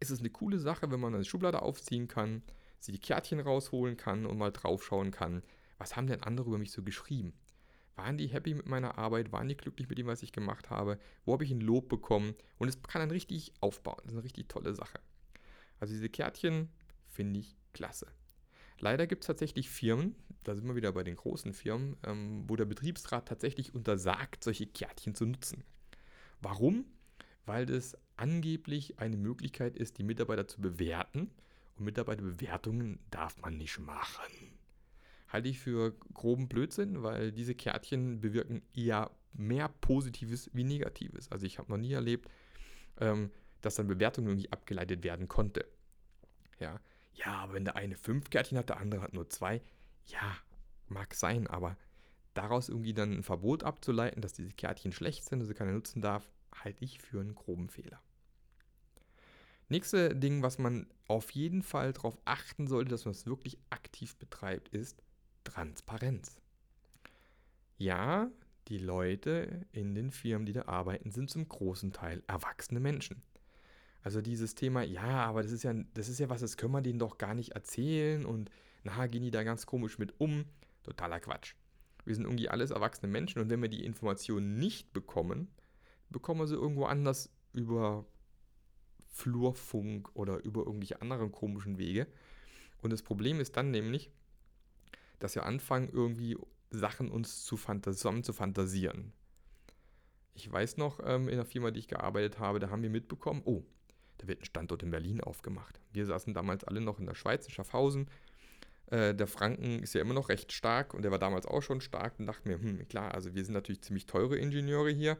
Ist 0.00 0.10
es 0.10 0.20
eine 0.20 0.30
coole 0.30 0.58
Sache, 0.58 0.90
wenn 0.90 1.00
man 1.00 1.14
eine 1.14 1.24
Schublade 1.24 1.62
aufziehen 1.62 2.08
kann, 2.08 2.42
sie 2.78 2.92
die 2.92 3.00
Kärtchen 3.00 3.40
rausholen 3.40 3.96
kann 3.96 4.26
und 4.26 4.38
mal 4.38 4.52
draufschauen 4.52 5.10
kann, 5.10 5.42
was 5.78 5.96
haben 5.96 6.06
denn 6.06 6.22
andere 6.22 6.48
über 6.48 6.58
mich 6.58 6.72
so 6.72 6.82
geschrieben? 6.82 7.32
Waren 7.96 8.16
die 8.16 8.28
happy 8.28 8.54
mit 8.54 8.68
meiner 8.68 8.96
Arbeit? 8.96 9.32
Waren 9.32 9.48
die 9.48 9.56
glücklich 9.56 9.88
mit 9.88 9.98
dem, 9.98 10.06
was 10.06 10.22
ich 10.22 10.30
gemacht 10.30 10.70
habe? 10.70 10.98
Wo 11.24 11.32
habe 11.32 11.44
ich 11.44 11.50
ein 11.50 11.60
Lob 11.60 11.88
bekommen? 11.88 12.34
Und 12.58 12.68
es 12.68 12.80
kann 12.82 13.00
dann 13.00 13.10
richtig 13.10 13.52
aufbauen. 13.60 13.98
Das 14.04 14.12
ist 14.12 14.18
eine 14.18 14.24
richtig 14.24 14.48
tolle 14.48 14.72
Sache. 14.74 15.00
Also 15.80 15.94
diese 15.94 16.08
Kärtchen 16.08 16.68
finde 17.08 17.40
ich 17.40 17.56
klasse. 17.72 18.06
Leider 18.78 19.08
gibt 19.08 19.24
es 19.24 19.26
tatsächlich 19.26 19.68
Firmen, 19.68 20.14
da 20.44 20.54
sind 20.54 20.66
wir 20.68 20.76
wieder 20.76 20.92
bei 20.92 21.02
den 21.02 21.16
großen 21.16 21.52
Firmen, 21.52 21.96
ähm, 22.06 22.44
wo 22.46 22.54
der 22.54 22.64
Betriebsrat 22.64 23.26
tatsächlich 23.26 23.74
untersagt, 23.74 24.44
solche 24.44 24.66
Kärtchen 24.66 25.16
zu 25.16 25.26
nutzen. 25.26 25.64
Warum? 26.40 26.84
Weil 27.46 27.66
das 27.66 27.96
angeblich 28.16 28.98
eine 28.98 29.16
Möglichkeit 29.16 29.76
ist, 29.76 29.98
die 29.98 30.02
Mitarbeiter 30.02 30.46
zu 30.46 30.60
bewerten. 30.60 31.30
Und 31.76 31.84
Mitarbeiterbewertungen 31.84 32.98
darf 33.10 33.40
man 33.40 33.56
nicht 33.56 33.78
machen. 33.78 34.58
Halte 35.28 35.48
ich 35.48 35.58
für 35.58 35.94
groben 36.14 36.48
Blödsinn, 36.48 37.02
weil 37.02 37.32
diese 37.32 37.54
Kärtchen 37.54 38.20
bewirken 38.20 38.62
eher 38.74 39.10
mehr 39.34 39.68
Positives 39.68 40.50
wie 40.52 40.64
Negatives. 40.64 41.30
Also 41.30 41.46
ich 41.46 41.58
habe 41.58 41.70
noch 41.70 41.78
nie 41.78 41.92
erlebt, 41.92 42.28
ähm, 42.98 43.30
dass 43.60 43.76
dann 43.76 43.86
Bewertungen 43.86 44.28
irgendwie 44.28 44.50
abgeleitet 44.52 45.04
werden 45.04 45.28
konnte. 45.28 45.66
Ja, 46.58 46.80
ja, 47.14 47.34
aber 47.34 47.54
wenn 47.54 47.64
der 47.64 47.76
eine 47.76 47.96
fünf 47.96 48.30
Kärtchen 48.30 48.58
hat, 48.58 48.68
der 48.68 48.78
andere 48.78 49.02
hat 49.02 49.12
nur 49.12 49.28
zwei, 49.28 49.60
ja, 50.06 50.36
mag 50.88 51.14
sein, 51.14 51.46
aber 51.46 51.76
daraus 52.38 52.68
irgendwie 52.68 52.94
dann 52.94 53.12
ein 53.12 53.22
Verbot 53.22 53.64
abzuleiten, 53.64 54.22
dass 54.22 54.32
diese 54.32 54.52
Kärtchen 54.52 54.92
schlecht 54.92 55.24
sind, 55.24 55.40
dass 55.40 55.48
sie 55.48 55.54
keiner 55.54 55.72
nutzen 55.72 56.00
darf, 56.00 56.30
halte 56.54 56.84
ich 56.84 57.00
für 57.00 57.20
einen 57.20 57.34
groben 57.34 57.68
Fehler. 57.68 58.00
Nächste 59.68 60.14
Ding, 60.14 60.42
was 60.42 60.58
man 60.58 60.86
auf 61.08 61.30
jeden 61.32 61.62
Fall 61.62 61.92
darauf 61.92 62.16
achten 62.24 62.68
sollte, 62.68 62.90
dass 62.90 63.04
man 63.04 63.12
es 63.12 63.26
wirklich 63.26 63.58
aktiv 63.70 64.16
betreibt, 64.16 64.68
ist 64.68 65.02
Transparenz. 65.44 66.40
Ja, 67.76 68.30
die 68.68 68.78
Leute 68.78 69.66
in 69.72 69.94
den 69.94 70.10
Firmen, 70.10 70.46
die 70.46 70.52
da 70.52 70.66
arbeiten, 70.66 71.10
sind 71.10 71.30
zum 71.30 71.48
großen 71.48 71.92
Teil 71.92 72.22
erwachsene 72.28 72.80
Menschen. 72.80 73.22
Also 74.02 74.22
dieses 74.22 74.54
Thema, 74.54 74.82
ja, 74.82 75.26
aber 75.26 75.42
das 75.42 75.52
ist 75.52 75.64
ja, 75.64 75.74
das 75.94 76.08
ist 76.08 76.18
ja 76.18 76.30
was, 76.30 76.40
das 76.40 76.56
können 76.56 76.72
wir 76.72 76.82
denen 76.82 76.98
doch 76.98 77.18
gar 77.18 77.34
nicht 77.34 77.52
erzählen 77.52 78.24
und 78.24 78.50
na, 78.84 79.06
gehen 79.06 79.22
die 79.22 79.30
da 79.30 79.42
ganz 79.42 79.66
komisch 79.66 79.98
mit 79.98 80.18
um. 80.20 80.44
Totaler 80.82 81.20
Quatsch. 81.20 81.54
Wir 82.04 82.14
sind 82.14 82.24
irgendwie 82.24 82.48
alles 82.48 82.70
erwachsene 82.70 83.10
Menschen 83.10 83.40
und 83.40 83.50
wenn 83.50 83.60
wir 83.60 83.68
die 83.68 83.84
Informationen 83.84 84.58
nicht 84.58 84.92
bekommen, 84.92 85.48
bekommen 86.10 86.40
wir 86.40 86.46
sie 86.46 86.54
irgendwo 86.54 86.84
anders 86.84 87.30
über 87.52 88.06
Flurfunk 89.08 90.10
oder 90.14 90.42
über 90.44 90.64
irgendwelche 90.64 91.02
anderen 91.02 91.32
komischen 91.32 91.78
Wege. 91.78 92.06
Und 92.82 92.92
das 92.92 93.02
Problem 93.02 93.40
ist 93.40 93.56
dann 93.56 93.70
nämlich, 93.70 94.10
dass 95.18 95.34
wir 95.34 95.44
anfangen, 95.44 95.88
irgendwie 95.88 96.36
Sachen 96.70 97.10
uns 97.10 97.44
zu 97.44 97.56
zusammen 97.56 98.22
zu 98.22 98.32
fantasieren. 98.32 99.12
Ich 100.34 100.50
weiß 100.50 100.76
noch, 100.76 101.00
ähm, 101.04 101.28
in 101.28 101.36
der 101.36 101.44
Firma, 101.44 101.72
die 101.72 101.80
ich 101.80 101.88
gearbeitet 101.88 102.38
habe, 102.38 102.60
da 102.60 102.70
haben 102.70 102.82
wir 102.82 102.90
mitbekommen, 102.90 103.42
oh, 103.44 103.64
da 104.18 104.28
wird 104.28 104.42
ein 104.42 104.44
Standort 104.44 104.82
in 104.82 104.90
Berlin 104.90 105.20
aufgemacht. 105.20 105.80
Wir 105.92 106.06
saßen 106.06 106.34
damals 106.34 106.64
alle 106.64 106.80
noch 106.80 107.00
in 107.00 107.06
der 107.06 107.14
Schweiz, 107.14 107.46
in 107.46 107.52
Schaffhausen. 107.52 108.08
Äh, 108.90 109.14
der 109.14 109.26
Franken 109.26 109.82
ist 109.82 109.94
ja 109.94 110.00
immer 110.00 110.14
noch 110.14 110.28
recht 110.28 110.52
stark 110.52 110.94
und 110.94 111.02
der 111.02 111.10
war 111.10 111.18
damals 111.18 111.46
auch 111.46 111.62
schon 111.62 111.80
stark 111.80 112.18
und 112.18 112.26
dachte 112.26 112.48
mir, 112.48 112.60
hm, 112.60 112.86
klar, 112.88 113.14
also 113.14 113.34
wir 113.34 113.44
sind 113.44 113.54
natürlich 113.54 113.82
ziemlich 113.82 114.06
teure 114.06 114.36
Ingenieure 114.36 114.90
hier. 114.90 115.18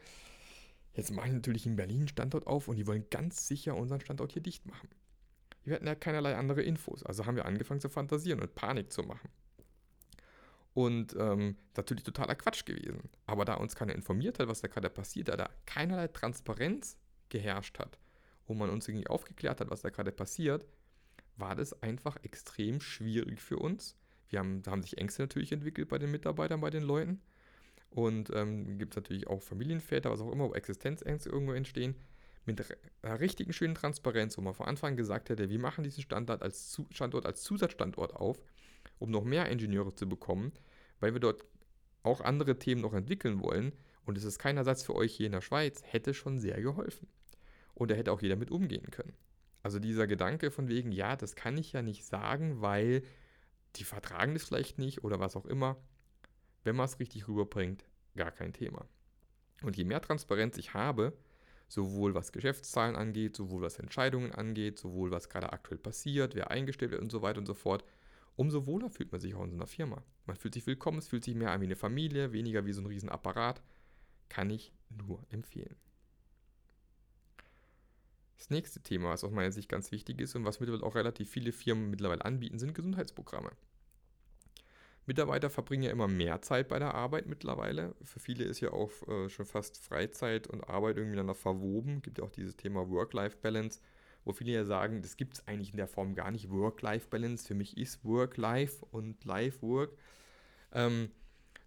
Jetzt 0.95 1.13
mache 1.13 1.29
ich 1.29 1.35
natürlich 1.35 1.67
in 1.67 1.77
Berlin 1.77 1.99
einen 1.99 2.09
Standort 2.09 2.47
auf 2.47 2.69
und 2.69 2.77
die 2.77 2.87
wollen 2.87 3.09
ganz 3.11 3.47
sicher 3.47 3.77
unseren 3.77 4.01
Standort 4.01 4.33
hier 4.33 4.43
dicht 4.43 4.67
machen. 4.67 4.89
Wir 5.65 5.75
hatten 5.75 5.87
ja 5.87 5.95
keinerlei 5.95 6.35
andere 6.35 6.63
Infos, 6.63 7.03
also 7.03 7.27
haben 7.27 7.37
wir 7.37 7.45
angefangen 7.45 7.81
zu 7.81 7.89
fantasieren 7.89 8.41
und 8.41 8.55
Panik 8.55 8.93
zu 8.93 9.03
machen. 9.03 9.29
Und 10.73 11.15
ähm, 11.19 11.57
natürlich 11.77 12.05
totaler 12.05 12.37
Quatsch 12.37 12.65
gewesen. 12.65 13.11
Aber 13.27 13.45
da 13.45 13.55
uns 13.55 13.75
keiner 13.75 13.95
informiert 13.95 14.39
hat, 14.39 14.49
was 14.49 14.61
da 14.61 14.69
gerade 14.69 14.89
passiert, 14.89 15.29
da 15.29 15.37
da 15.37 15.51
keinerlei 15.67 16.09
Transparenz 16.09 16.97
geherrscht 17.29 17.79
hat 17.79 17.99
wo 18.49 18.55
man 18.55 18.71
uns 18.71 18.89
irgendwie 18.89 19.07
aufgeklärt 19.07 19.61
hat, 19.61 19.71
was 19.71 19.83
da 19.83 19.91
gerade 19.91 20.11
passiert, 20.11 20.67
war 21.39 21.55
das 21.55 21.83
einfach 21.83 22.17
extrem 22.23 22.81
schwierig 22.81 23.41
für 23.41 23.59
uns. 23.59 23.97
Wir 24.29 24.41
haben, 24.41 24.63
da 24.63 24.73
haben 24.73 24.83
sich 24.83 24.99
Ängste 24.99 25.23
natürlich 25.23 25.53
entwickelt 25.53 25.89
bei 25.89 25.99
den 25.99 26.11
Mitarbeitern, 26.11 26.61
bei 26.61 26.71
den 26.71 26.83
Leuten. 26.83 27.21
Und 27.91 28.31
ähm, 28.35 28.79
gibt 28.79 28.93
es 28.93 28.97
natürlich 28.97 29.27
auch 29.29 29.43
Familienväter, 29.43 30.11
was 30.11 30.21
auch 30.21 30.31
immer, 30.31 30.51
wo 30.51 30.55
Existenzängste 30.55 31.31
irgendwo 31.31 31.53
entstehen. 31.53 31.95
Mit 32.45 32.63
einer 33.03 33.21
richtigen 33.21 33.53
schönen 33.53 33.75
Transparenz, 33.75 34.37
wo 34.37 34.43
man 34.43 34.55
von 34.55 34.67
Anfang 34.67 34.97
gesagt 34.97 35.31
hätte, 35.31 35.49
wir 35.49 35.59
machen 35.59 35.85
diesen 35.85 36.03
Standort 36.03 36.43
als, 36.43 36.81
Standort 36.91 37.27
als 37.27 37.43
Zusatzstandort 37.43 38.15
auf, 38.15 38.43
um 38.99 39.11
noch 39.11 39.25
mehr 39.25 39.49
Ingenieure 39.51 39.95
zu 39.95 40.09
bekommen, 40.09 40.53
weil 41.01 41.13
wir 41.13 41.21
dort 41.21 41.45
auch 42.03 42.21
andere 42.21 42.59
Themen 42.59 42.81
noch 42.81 42.95
entwickeln 42.95 43.43
wollen. 43.43 43.73
Und 44.05 44.17
es 44.17 44.25
ist 44.25 44.39
kein 44.39 44.57
Ersatz 44.57 44.83
für 44.83 44.95
euch 44.95 45.15
hier 45.15 45.27
in 45.27 45.33
der 45.33 45.43
Schweiz, 45.43 45.83
hätte 45.85 46.15
schon 46.15 46.39
sehr 46.39 46.61
geholfen. 46.61 47.09
Und 47.75 47.91
da 47.91 47.95
hätte 47.95 48.13
auch 48.13 48.23
jeder 48.23 48.37
mit 48.37 48.51
umgehen 48.51 48.91
können. 48.91 49.13
Also 49.63 49.79
dieser 49.79 50.07
Gedanke 50.07 50.51
von 50.51 50.69
wegen, 50.69 50.93
ja, 50.93 51.17
das 51.17 51.35
kann 51.35 51.57
ich 51.57 51.73
ja 51.73 51.83
nicht 51.83 52.05
sagen, 52.05 52.61
weil 52.61 53.03
die 53.77 53.85
vertragen 53.85 54.35
das 54.35 54.45
vielleicht 54.45 54.79
nicht 54.79 55.05
oder 55.05 55.21
was 55.21 55.37
auch 55.37 55.47
immer. 55.47 55.77
Wenn 56.65 56.77
man 56.77 56.87
es 56.87 56.99
richtig 56.99 57.29
rüberbringt, 57.29 57.85
gar 58.17 58.31
kein 58.31 58.53
Thema. 58.53 58.87
Und 59.63 59.77
je 59.77 59.85
mehr 59.85 60.01
Transparenz 60.01 60.59
ich 60.59 60.75
habe, 60.75 61.17
sowohl 61.69 62.15
was 62.15 62.33
Geschäftszahlen 62.33 62.97
angeht, 62.97 63.37
sowohl 63.37 63.63
was 63.63 63.79
Entscheidungen 63.79 64.33
angeht, 64.33 64.79
sowohl 64.79 65.11
was 65.11 65.29
gerade 65.29 65.53
aktuell 65.53 65.79
passiert, 65.79 66.35
wer 66.35 66.51
eingestellt 66.51 66.93
wird 66.93 67.03
und 67.03 67.13
so 67.13 67.23
weiter 67.23 67.39
und 67.39 67.47
so 67.47 67.55
fort, 67.55 67.85
umso 68.37 68.67
wohler 68.67 68.89
fühlt 68.89 69.13
man 69.13 69.21
sich 69.21 69.35
auch 69.35 69.45
in 69.45 69.51
so 69.51 69.57
einer 69.57 69.67
Firma. 69.67 70.03
Man 70.27 70.37
fühlt 70.37 70.55
sich 70.55 70.67
willkommen, 70.67 70.99
es 70.99 71.09
fühlt 71.09 71.25
sich 71.25 71.35
mehr 71.35 71.51
an 71.51 71.61
wie 71.61 71.67
eine 71.67 71.77
Familie, 71.77 72.33
weniger 72.33 72.65
wie 72.65 72.73
so 72.73 72.81
ein 72.81 72.87
Riesenapparat. 72.87 73.63
Kann 74.29 74.51
ich 74.51 74.73
nur 74.89 75.23
empfehlen. 75.31 75.77
Das 78.39 78.51
nächste 78.51 78.81
Thema, 78.81 79.11
was 79.11 79.25
aus 79.25 79.33
meiner 79.33 79.53
Sicht 79.53 79.69
ganz 79.69 79.91
wichtig 79.91 80.21
ist 80.21 80.37
und 80.37 80.45
was 80.45 80.61
mittlerweile 80.61 80.87
auch 80.87 80.95
relativ 80.95 81.29
viele 81.29 81.53
Firmen 81.53 81.91
mittlerweile 81.91 82.25
anbieten, 82.25 82.59
sind 82.59 82.75
Gesundheitsprogramme. 82.75 83.51
Mitarbeiter 85.07 85.51
verbringen 85.51 85.83
ja 85.83 85.91
immer 85.91 86.07
mehr 86.07 86.43
Zeit 86.43 86.69
bei 86.69 86.79
der 86.79 86.95
Arbeit 86.95 87.27
mittlerweile. 87.27 87.97
Für 88.03 88.21
viele 88.21 88.45
ist 88.45 88.61
ja 88.61 88.73
auch 88.73 88.91
äh, 89.09 89.29
schon 89.29 89.47
fast 89.47 89.79
Freizeit 89.79 90.47
und 90.47 90.69
Arbeit 90.69 90.97
irgendwie 90.97 91.13
miteinander 91.13 91.35
verwoben. 91.35 91.97
Es 91.97 92.03
Gibt 92.03 92.19
ja 92.19 92.25
auch 92.25 92.31
dieses 92.31 92.57
Thema 92.57 92.89
Work-Life-Balance, 92.89 93.81
wo 94.25 94.33
viele 94.33 94.53
ja 94.53 94.65
sagen, 94.65 95.01
das 95.03 95.17
gibt 95.17 95.35
es 95.35 95.49
eigentlich 95.49 95.71
in 95.71 95.79
der 95.79 95.89
Form 95.89 96.15
gar 96.15 96.31
nicht. 96.31 96.51
Work-Life-Balance, 96.51 97.47
für 97.47 97.55
mich 97.55 97.79
ist 97.79 98.05
Work-Life 98.05 98.85
und 98.91 99.25
Life-Work. 99.25 99.97
Ähm, 100.73 101.11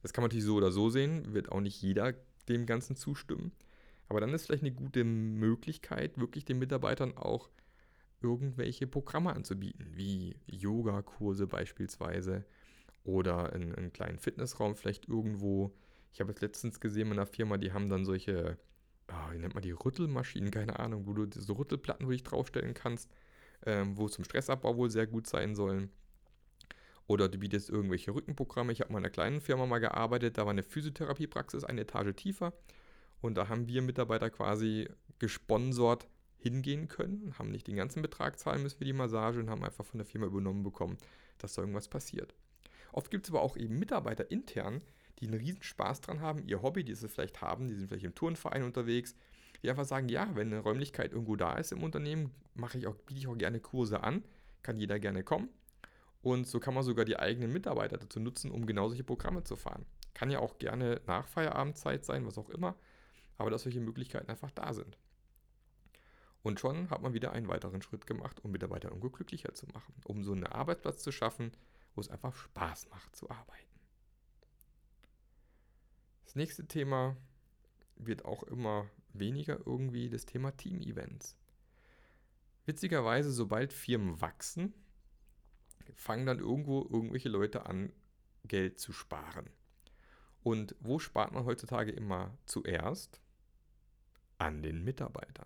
das 0.03 0.13
kann 0.13 0.21
man 0.21 0.29
natürlich 0.29 0.45
so 0.45 0.55
oder 0.55 0.71
so 0.71 0.89
sehen, 0.89 1.33
wird 1.33 1.51
auch 1.51 1.61
nicht 1.61 1.81
jeder 1.81 2.13
dem 2.47 2.65
Ganzen 2.65 2.95
zustimmen. 2.95 3.51
Aber 4.11 4.19
dann 4.19 4.33
ist 4.33 4.47
vielleicht 4.47 4.63
eine 4.63 4.73
gute 4.73 5.05
Möglichkeit, 5.05 6.17
wirklich 6.19 6.43
den 6.43 6.59
Mitarbeitern 6.59 7.15
auch 7.15 7.49
irgendwelche 8.21 8.85
Programme 8.85 9.31
anzubieten, 9.31 9.87
wie 9.93 10.35
Yoga-Kurse 10.47 11.47
beispielsweise 11.47 12.43
oder 13.05 13.53
einen, 13.53 13.73
einen, 13.73 13.93
kleinen 13.93 14.19
Fitnessraum 14.19 14.75
vielleicht 14.75 15.07
irgendwo. 15.07 15.73
Ich 16.11 16.19
habe 16.19 16.33
es 16.33 16.41
letztens 16.41 16.81
gesehen 16.81 17.07
in 17.07 17.13
einer 17.13 17.25
Firma, 17.25 17.55
die 17.57 17.71
haben 17.71 17.87
dann 17.87 18.03
solche, 18.03 18.57
oh, 19.07 19.31
wie 19.31 19.37
nennt 19.37 19.53
man 19.53 19.63
die, 19.63 19.71
Rüttelmaschinen, 19.71 20.51
keine 20.51 20.77
Ahnung, 20.77 21.07
wo 21.07 21.13
du 21.13 21.27
so 21.33 21.53
Rüttelplatten, 21.53 22.05
wo 22.05 22.11
dich 22.11 22.23
draufstellen 22.23 22.73
kannst, 22.73 23.09
ähm, 23.65 23.97
wo 23.97 24.09
zum 24.09 24.25
Stressabbau 24.25 24.75
wohl 24.75 24.89
sehr 24.89 25.07
gut 25.07 25.25
sein 25.25 25.55
sollen. 25.55 25.89
Oder 27.07 27.29
du 27.29 27.37
bietest 27.37 27.69
irgendwelche 27.69 28.13
Rückenprogramme. 28.13 28.73
Ich 28.73 28.81
habe 28.81 28.91
mal 28.91 28.99
in 28.99 29.05
einer 29.05 29.13
kleinen 29.13 29.39
Firma 29.39 29.65
mal 29.67 29.79
gearbeitet, 29.79 30.37
da 30.37 30.41
war 30.41 30.51
eine 30.51 30.63
Physiotherapiepraxis 30.63 31.63
eine 31.63 31.83
Etage 31.83 32.13
tiefer. 32.13 32.51
Und 33.21 33.35
da 33.35 33.49
haben 33.49 33.67
wir 33.67 33.81
Mitarbeiter 33.81 34.29
quasi 34.29 34.89
gesponsert 35.19 36.07
hingehen 36.37 36.87
können, 36.87 37.33
haben 37.37 37.51
nicht 37.51 37.67
den 37.67 37.75
ganzen 37.75 38.01
Betrag 38.01 38.39
zahlen 38.39 38.63
müssen 38.63 38.79
für 38.79 38.85
die 38.85 38.93
Massage 38.93 39.39
und 39.39 39.49
haben 39.49 39.63
einfach 39.63 39.85
von 39.85 39.99
der 39.99 40.07
Firma 40.07 40.25
übernommen 40.25 40.63
bekommen, 40.63 40.97
dass 41.37 41.53
da 41.53 41.61
irgendwas 41.61 41.87
passiert. 41.87 42.33
Oft 42.91 43.11
gibt 43.11 43.25
es 43.25 43.31
aber 43.31 43.41
auch 43.41 43.55
eben 43.55 43.77
Mitarbeiter 43.77 44.29
intern, 44.31 44.81
die 45.19 45.27
einen 45.27 45.39
riesen 45.39 45.61
Spaß 45.61 46.01
dran 46.01 46.19
haben, 46.19 46.47
ihr 46.47 46.63
Hobby, 46.63 46.83
die 46.83 46.95
sie 46.95 47.07
vielleicht 47.07 47.41
haben, 47.41 47.67
die 47.67 47.75
sind 47.75 47.87
vielleicht 47.87 48.05
im 48.05 48.15
Turnverein 48.15 48.63
unterwegs, 48.63 49.15
die 49.61 49.69
einfach 49.69 49.85
sagen, 49.85 50.09
ja, 50.09 50.35
wenn 50.35 50.47
eine 50.47 50.59
Räumlichkeit 50.59 51.11
irgendwo 51.11 51.35
da 51.35 51.53
ist 51.57 51.71
im 51.71 51.83
Unternehmen, 51.83 52.31
mache 52.55 52.79
ich 52.79 52.87
auch, 52.87 52.95
biete 52.95 53.19
ich 53.19 53.27
auch 53.27 53.37
gerne 53.37 53.59
Kurse 53.59 54.03
an, 54.03 54.23
kann 54.63 54.77
jeder 54.77 54.99
gerne 54.99 55.23
kommen. 55.23 55.49
Und 56.23 56.47
so 56.47 56.59
kann 56.59 56.73
man 56.73 56.83
sogar 56.83 57.05
die 57.05 57.17
eigenen 57.17 57.53
Mitarbeiter 57.53 57.97
dazu 57.97 58.19
nutzen, 58.19 58.49
um 58.49 58.65
genau 58.65 58.87
solche 58.87 59.03
Programme 59.03 59.43
zu 59.43 59.55
fahren. 59.55 59.85
Kann 60.15 60.31
ja 60.31 60.39
auch 60.39 60.57
gerne 60.57 61.01
nach 61.05 61.27
Feierabendzeit 61.27 62.03
sein, 62.03 62.25
was 62.25 62.37
auch 62.37 62.49
immer 62.49 62.75
aber 63.41 63.51
dass 63.51 63.63
solche 63.63 63.81
Möglichkeiten 63.81 64.29
einfach 64.29 64.51
da 64.51 64.73
sind. 64.73 64.97
Und 66.43 66.59
schon 66.59 66.89
hat 66.89 67.01
man 67.01 67.13
wieder 67.13 67.33
einen 67.33 67.47
weiteren 67.47 67.81
Schritt 67.81 68.07
gemacht, 68.07 68.39
um 68.43 68.51
Mitarbeiter 68.51 68.89
irgendwo 68.89 69.09
glücklicher 69.09 69.53
zu 69.53 69.67
machen, 69.67 69.93
um 70.05 70.23
so 70.23 70.31
einen 70.31 70.47
Arbeitsplatz 70.47 71.03
zu 71.03 71.11
schaffen, 71.11 71.51
wo 71.93 72.01
es 72.01 72.09
einfach 72.09 72.35
Spaß 72.35 72.89
macht 72.89 73.15
zu 73.15 73.29
arbeiten. 73.29 73.79
Das 76.25 76.35
nächste 76.35 76.65
Thema 76.67 77.17
wird 77.95 78.25
auch 78.25 78.43
immer 78.43 78.89
weniger 79.13 79.59
irgendwie 79.65 80.09
das 80.09 80.25
Thema 80.25 80.51
Team-Events. 80.51 81.35
Witzigerweise, 82.65 83.31
sobald 83.31 83.73
Firmen 83.73 84.21
wachsen, 84.21 84.73
fangen 85.93 86.25
dann 86.25 86.39
irgendwo 86.39 86.83
irgendwelche 86.83 87.29
Leute 87.29 87.65
an, 87.65 87.91
Geld 88.45 88.79
zu 88.79 88.93
sparen. 88.93 89.49
Und 90.43 90.75
wo 90.79 90.97
spart 90.99 91.33
man 91.33 91.45
heutzutage 91.45 91.91
immer 91.91 92.35
zuerst? 92.45 93.21
An 94.41 94.63
den 94.63 94.83
Mitarbeitern. 94.83 95.45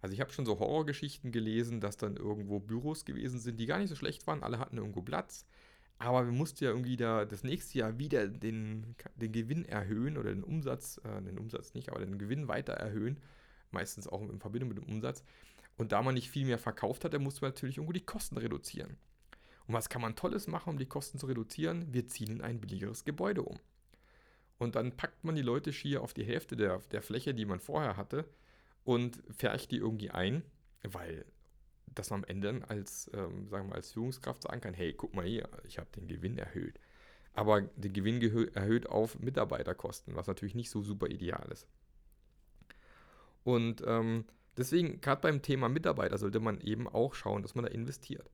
Also 0.00 0.14
ich 0.14 0.20
habe 0.20 0.32
schon 0.32 0.46
so 0.46 0.60
Horrorgeschichten 0.60 1.32
gelesen, 1.32 1.80
dass 1.80 1.96
dann 1.96 2.16
irgendwo 2.16 2.60
Büros 2.60 3.04
gewesen 3.04 3.40
sind, 3.40 3.58
die 3.58 3.66
gar 3.66 3.78
nicht 3.78 3.88
so 3.88 3.96
schlecht 3.96 4.28
waren, 4.28 4.44
alle 4.44 4.60
hatten 4.60 4.76
irgendwo 4.76 5.02
Platz, 5.02 5.44
aber 5.98 6.24
wir 6.24 6.32
mussten 6.32 6.62
ja 6.62 6.70
irgendwie 6.70 6.96
da 6.96 7.24
das 7.24 7.42
nächste 7.42 7.78
Jahr 7.78 7.98
wieder 7.98 8.28
den, 8.28 8.94
den 9.16 9.32
Gewinn 9.32 9.64
erhöhen 9.64 10.16
oder 10.18 10.32
den 10.32 10.44
Umsatz, 10.44 10.98
äh, 11.04 11.20
den 11.20 11.36
Umsatz 11.36 11.74
nicht, 11.74 11.90
aber 11.90 11.98
den 11.98 12.16
Gewinn 12.16 12.46
weiter 12.46 12.74
erhöhen, 12.74 13.18
meistens 13.72 14.06
auch 14.06 14.22
in 14.22 14.38
Verbindung 14.38 14.68
mit 14.68 14.78
dem 14.78 14.88
Umsatz. 14.88 15.24
Und 15.76 15.90
da 15.90 16.00
man 16.00 16.14
nicht 16.14 16.30
viel 16.30 16.46
mehr 16.46 16.58
verkauft 16.58 17.04
hat, 17.04 17.18
musste 17.18 17.42
man 17.42 17.50
natürlich 17.50 17.78
irgendwo 17.78 17.92
die 17.92 18.06
Kosten 18.06 18.38
reduzieren. 18.38 18.98
Und 19.66 19.74
was 19.74 19.88
kann 19.88 20.00
man 20.00 20.14
Tolles 20.14 20.46
machen, 20.46 20.70
um 20.70 20.78
die 20.78 20.86
Kosten 20.86 21.18
zu 21.18 21.26
reduzieren? 21.26 21.92
Wir 21.92 22.06
ziehen 22.06 22.30
in 22.30 22.40
ein 22.40 22.60
billigeres 22.60 23.04
Gebäude 23.04 23.42
um. 23.42 23.58
Und 24.60 24.76
dann 24.76 24.94
packt 24.96 25.24
man 25.24 25.34
die 25.34 25.42
Leute 25.42 25.72
schier 25.72 26.02
auf 26.02 26.12
die 26.12 26.22
Hälfte 26.22 26.54
der, 26.54 26.80
der 26.92 27.00
Fläche, 27.00 27.32
die 27.34 27.46
man 27.46 27.60
vorher 27.60 27.96
hatte, 27.96 28.26
und 28.84 29.20
färcht 29.36 29.70
die 29.70 29.78
irgendwie 29.78 30.10
ein, 30.10 30.42
weil 30.82 31.24
dass 31.94 32.10
man 32.10 32.20
am 32.20 32.28
Ende 32.28 32.62
als, 32.68 33.10
ähm, 33.14 33.48
sagen 33.48 33.68
wir, 33.68 33.74
als 33.74 33.90
Führungskraft 33.92 34.42
sagen 34.42 34.60
kann, 34.60 34.74
hey, 34.74 34.92
guck 34.92 35.12
mal 35.14 35.24
hier, 35.24 35.48
ich 35.64 35.78
habe 35.78 35.90
den 35.96 36.06
Gewinn 36.06 36.38
erhöht. 36.38 36.78
Aber 37.32 37.62
den 37.62 37.92
Gewinn 37.92 38.20
erhöht 38.54 38.86
auf 38.86 39.18
Mitarbeiterkosten, 39.18 40.14
was 40.14 40.28
natürlich 40.28 40.54
nicht 40.54 40.70
so 40.70 40.82
super 40.82 41.08
ideal 41.08 41.48
ist. 41.50 41.66
Und 43.42 43.82
ähm, 43.86 44.24
deswegen, 44.56 45.00
gerade 45.00 45.20
beim 45.20 45.42
Thema 45.42 45.68
Mitarbeiter, 45.68 46.16
sollte 46.16 46.38
man 46.38 46.60
eben 46.60 46.86
auch 46.86 47.14
schauen, 47.14 47.42
dass 47.42 47.56
man 47.56 47.64
da 47.64 47.70
investiert. 47.72 48.30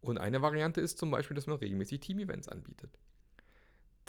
Und 0.00 0.18
eine 0.18 0.42
Variante 0.42 0.80
ist 0.80 0.98
zum 0.98 1.12
Beispiel, 1.12 1.36
dass 1.36 1.46
man 1.46 1.58
regelmäßig 1.58 2.00
Team-Events 2.00 2.48
anbietet. 2.48 2.98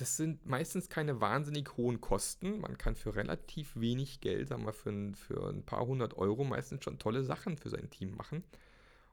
Das 0.02 0.18
sind 0.18 0.48
meistens 0.48 0.90
keine 0.90 1.22
wahnsinnig 1.22 1.78
hohen 1.78 2.02
Kosten. 2.02 2.60
Man 2.60 2.76
kann 2.76 2.96
für 2.96 3.16
relativ 3.16 3.76
wenig 3.76 4.20
Geld, 4.20 4.48
sagen 4.48 4.66
wir 4.66 4.74
für 4.74 5.14
für 5.14 5.48
ein 5.48 5.64
paar 5.64 5.86
hundert 5.86 6.18
Euro, 6.18 6.44
meistens 6.44 6.84
schon 6.84 6.98
tolle 6.98 7.24
Sachen 7.24 7.56
für 7.56 7.70
sein 7.70 7.88
Team 7.92 8.16
machen. 8.16 8.44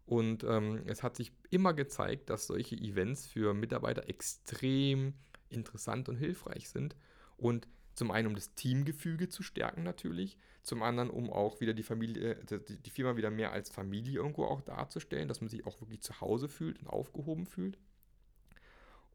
Und 0.06 0.44
ähm, 0.44 0.80
es 0.86 1.02
hat 1.02 1.14
sich 1.16 1.30
immer 1.50 1.74
gezeigt, 1.74 2.30
dass 2.30 2.46
solche 2.46 2.74
Events 2.74 3.26
für 3.26 3.52
Mitarbeiter 3.52 4.08
extrem 4.08 5.12
interessant 5.50 6.08
und 6.08 6.16
hilfreich 6.16 6.70
sind. 6.70 6.96
Und 7.36 7.68
zum 7.94 8.10
einen, 8.10 8.28
um 8.28 8.34
das 8.34 8.54
Teamgefüge 8.54 9.28
zu 9.28 9.42
stärken 9.42 9.82
natürlich, 9.82 10.38
zum 10.62 10.82
anderen, 10.82 11.10
um 11.10 11.30
auch 11.30 11.60
wieder 11.60 11.74
die 11.74 11.82
Familie, 11.82 12.30
äh, 12.30 12.60
die 12.66 12.90
Firma 12.90 13.14
wieder 13.18 13.30
mehr 13.30 13.52
als 13.52 13.68
Familie 13.68 14.20
irgendwo 14.20 14.46
auch 14.46 14.62
darzustellen, 14.62 15.28
dass 15.28 15.42
man 15.42 15.50
sich 15.50 15.66
auch 15.66 15.78
wirklich 15.82 16.00
zu 16.00 16.18
Hause 16.22 16.48
fühlt 16.48 16.80
und 16.80 16.86
aufgehoben 16.86 17.44
fühlt. 17.44 17.76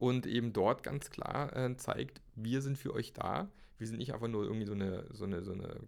Und 0.04 0.26
eben 0.26 0.52
dort 0.52 0.84
ganz 0.84 1.12
klar 1.12 1.56
äh, 1.56 1.78
zeigt, 1.78 2.20
wir 2.36 2.62
sind 2.62 2.78
für 2.78 2.94
euch 2.94 3.14
da. 3.14 3.50
Wir 3.78 3.88
sind 3.88 4.00
nicht 4.00 4.14
einfach 4.14 4.28
nur 4.28 4.44
irgendwie 4.44 4.66
so 4.66 4.74
eine, 4.74 5.06
so 5.14 5.24
eine, 5.24 5.46
so 5.46 5.54
eine 5.54 5.80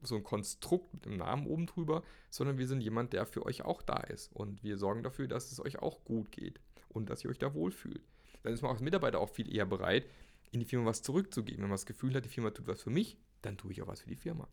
so 0.00 0.14
ein 0.14 0.22
Konstrukt 0.22 0.94
mit 0.94 1.08
einem 1.08 1.16
Namen 1.16 1.44
oben 1.48 1.66
drüber, 1.66 2.04
sondern 2.30 2.56
wir 2.56 2.68
sind 2.68 2.82
jemand, 2.82 3.14
der 3.14 3.26
für 3.26 3.44
euch 3.44 3.62
auch 3.62 3.82
da 3.82 3.96
ist. 3.96 4.32
Und 4.32 4.62
wir 4.62 4.78
sorgen 4.78 5.02
dafür, 5.02 5.26
dass 5.26 5.50
es 5.50 5.58
euch 5.58 5.80
auch 5.80 6.04
gut 6.04 6.30
geht 6.30 6.60
und 6.88 7.10
dass 7.10 7.24
ihr 7.24 7.30
euch 7.30 7.40
da 7.40 7.52
wohlfühlt. 7.52 8.00
Dann 8.44 8.52
ist 8.52 8.62
man 8.62 8.70
als 8.70 8.80
Mitarbeiter 8.80 9.18
auch 9.18 9.30
viel 9.30 9.52
eher 9.52 9.66
bereit, 9.66 10.06
in 10.52 10.60
die 10.60 10.66
Firma 10.66 10.86
was 10.86 11.02
zurückzugeben. 11.02 11.62
Wenn 11.62 11.70
man 11.70 11.78
das 11.78 11.84
Gefühl 11.84 12.14
hat, 12.14 12.24
die 12.24 12.28
Firma 12.28 12.50
tut 12.50 12.68
was 12.68 12.84
für 12.84 12.90
mich, 12.90 13.18
dann 13.42 13.56
tue 13.56 13.72
ich 13.72 13.82
auch 13.82 13.88
was 13.88 14.02
für 14.02 14.08
die 14.08 14.14
Firma. 14.14 14.46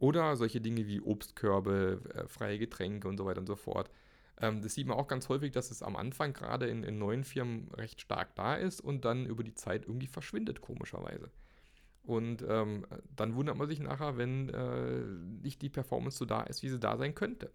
Oder 0.00 0.34
solche 0.34 0.60
Dinge 0.60 0.88
wie 0.88 1.00
Obstkörbe, 1.00 2.00
äh, 2.12 2.26
freie 2.26 2.58
Getränke 2.58 3.06
und 3.06 3.18
so 3.18 3.24
weiter 3.24 3.38
und 3.38 3.46
so 3.46 3.54
fort. 3.54 3.88
Ähm, 4.40 4.62
das 4.62 4.74
sieht 4.74 4.86
man 4.86 4.96
auch 4.96 5.08
ganz 5.08 5.28
häufig, 5.28 5.52
dass 5.52 5.70
es 5.70 5.82
am 5.82 5.96
Anfang 5.96 6.32
gerade 6.32 6.68
in, 6.68 6.82
in 6.82 6.98
neuen 6.98 7.24
Firmen 7.24 7.70
recht 7.72 8.00
stark 8.00 8.34
da 8.34 8.54
ist 8.54 8.80
und 8.80 9.04
dann 9.04 9.26
über 9.26 9.44
die 9.44 9.54
Zeit 9.54 9.86
irgendwie 9.86 10.06
verschwindet, 10.06 10.60
komischerweise. 10.60 11.30
Und 12.02 12.44
ähm, 12.48 12.84
dann 13.14 13.34
wundert 13.36 13.56
man 13.56 13.68
sich 13.68 13.78
nachher, 13.78 14.16
wenn 14.16 14.48
äh, 14.48 15.04
nicht 15.42 15.62
die 15.62 15.68
Performance 15.68 16.18
so 16.18 16.24
da 16.24 16.42
ist, 16.42 16.62
wie 16.62 16.68
sie 16.68 16.80
da 16.80 16.96
sein 16.96 17.14
könnte. 17.14 17.52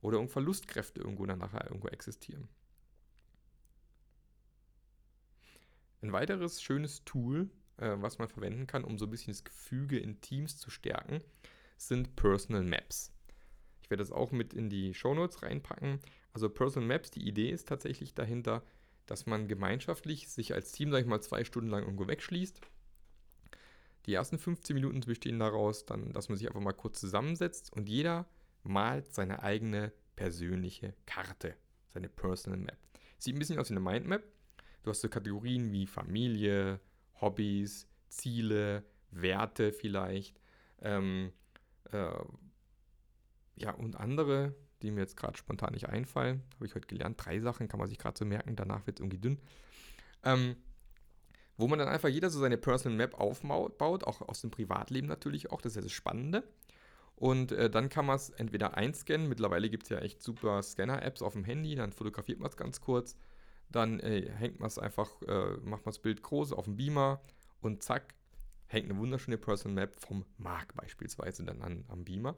Oder 0.00 0.18
irgendwo 0.18 0.34
Verlustkräfte 0.34 1.00
irgendwo 1.00 1.26
dann 1.26 1.40
nachher 1.40 1.64
irgendwo 1.64 1.88
existieren. 1.88 2.48
Ein 6.00 6.12
weiteres 6.12 6.62
schönes 6.62 7.04
Tool, 7.04 7.50
äh, 7.78 7.96
was 7.96 8.18
man 8.18 8.28
verwenden 8.28 8.68
kann, 8.68 8.84
um 8.84 8.98
so 8.98 9.06
ein 9.06 9.10
bisschen 9.10 9.32
das 9.32 9.42
Gefüge 9.42 9.98
in 9.98 10.20
Teams 10.20 10.56
zu 10.58 10.70
stärken, 10.70 11.20
sind 11.76 12.14
Personal 12.14 12.62
Maps. 12.62 13.12
Ich 13.88 13.90
werde 13.90 14.02
das 14.02 14.12
auch 14.12 14.32
mit 14.32 14.52
in 14.52 14.68
die 14.68 14.92
Shownotes 14.92 15.42
reinpacken. 15.42 16.00
Also 16.34 16.50
Personal 16.50 16.86
Maps, 16.86 17.10
die 17.10 17.26
Idee 17.26 17.50
ist 17.50 17.68
tatsächlich 17.68 18.14
dahinter, 18.14 18.62
dass 19.06 19.24
man 19.24 19.48
gemeinschaftlich 19.48 20.28
sich 20.28 20.54
als 20.54 20.72
Team, 20.72 20.90
sag 20.90 21.00
ich 21.00 21.06
mal, 21.06 21.22
zwei 21.22 21.44
Stunden 21.44 21.70
lang 21.70 21.84
irgendwo 21.84 22.06
wegschließt 22.06 22.60
die 24.08 24.14
ersten 24.14 24.38
15 24.38 24.74
Minuten 24.74 25.00
bestehen 25.00 25.38
daraus, 25.38 25.84
dann, 25.84 26.14
dass 26.14 26.30
man 26.30 26.38
sich 26.38 26.48
einfach 26.48 26.62
mal 26.62 26.72
kurz 26.72 26.98
zusammensetzt 26.98 27.70
und 27.74 27.90
jeder 27.90 28.26
malt 28.62 29.12
seine 29.12 29.42
eigene 29.42 29.92
persönliche 30.16 30.94
Karte, 31.04 31.54
seine 31.90 32.08
Personal 32.08 32.58
Map. 32.58 32.78
Sieht 33.18 33.36
ein 33.36 33.38
bisschen 33.38 33.58
aus 33.58 33.68
wie 33.68 33.74
eine 33.74 33.80
Mindmap. 33.80 34.22
Du 34.82 34.90
hast 34.90 35.02
so 35.02 35.10
Kategorien 35.10 35.72
wie 35.72 35.86
Familie, 35.86 36.80
Hobbys, 37.20 37.86
Ziele, 38.08 38.82
Werte 39.10 39.72
vielleicht. 39.72 40.40
Ähm, 40.80 41.32
äh, 41.92 42.08
ja, 43.58 43.72
und 43.72 43.96
andere, 43.96 44.54
die 44.82 44.90
mir 44.90 45.00
jetzt 45.00 45.16
gerade 45.16 45.36
spontan 45.36 45.72
nicht 45.72 45.88
einfallen, 45.88 46.42
habe 46.54 46.66
ich 46.66 46.74
heute 46.74 46.86
gelernt. 46.86 47.16
Drei 47.24 47.40
Sachen 47.40 47.68
kann 47.68 47.80
man 47.80 47.88
sich 47.88 47.98
gerade 47.98 48.18
so 48.18 48.24
merken, 48.24 48.56
danach 48.56 48.86
wird 48.86 48.98
es 48.98 49.00
irgendwie 49.00 49.18
dünn. 49.18 49.38
Ähm, 50.24 50.56
wo 51.56 51.66
man 51.66 51.78
dann 51.78 51.88
einfach 51.88 52.08
jeder 52.08 52.30
so 52.30 52.38
seine 52.38 52.56
Personal 52.56 52.96
Map 52.96 53.14
aufbaut, 53.14 54.04
auch 54.04 54.22
aus 54.22 54.40
dem 54.40 54.50
Privatleben 54.50 55.08
natürlich 55.08 55.50
auch, 55.50 55.60
das 55.60 55.72
ist 55.72 55.76
ja 55.76 55.82
das 55.82 55.92
Spannende. 55.92 56.44
Und 57.16 57.50
äh, 57.50 57.68
dann 57.68 57.88
kann 57.88 58.06
man 58.06 58.14
es 58.14 58.30
entweder 58.30 58.76
einscannen, 58.76 59.28
mittlerweile 59.28 59.68
gibt 59.68 59.82
es 59.82 59.88
ja 59.88 59.98
echt 59.98 60.22
super 60.22 60.62
Scanner-Apps 60.62 61.20
auf 61.20 61.32
dem 61.32 61.42
Handy, 61.42 61.74
dann 61.74 61.92
fotografiert 61.92 62.38
man 62.38 62.48
es 62.48 62.56
ganz 62.56 62.80
kurz, 62.80 63.16
dann 63.70 63.98
äh, 63.98 64.30
hängt 64.30 64.60
man 64.60 64.68
es 64.68 64.78
einfach, 64.78 65.20
äh, 65.22 65.56
macht 65.64 65.84
man 65.84 65.92
das 65.92 65.98
Bild 65.98 66.22
groß 66.22 66.52
auf 66.52 66.66
dem 66.66 66.76
Beamer 66.76 67.20
und 67.60 67.82
zack, 67.82 68.14
hängt 68.68 68.88
eine 68.88 68.98
wunderschöne 69.00 69.36
Personal 69.36 69.74
Map 69.74 69.98
vom 69.98 70.24
Mark 70.36 70.76
beispielsweise 70.76 71.44
dann 71.44 71.60
an, 71.60 71.84
am 71.88 72.04
Beamer. 72.04 72.36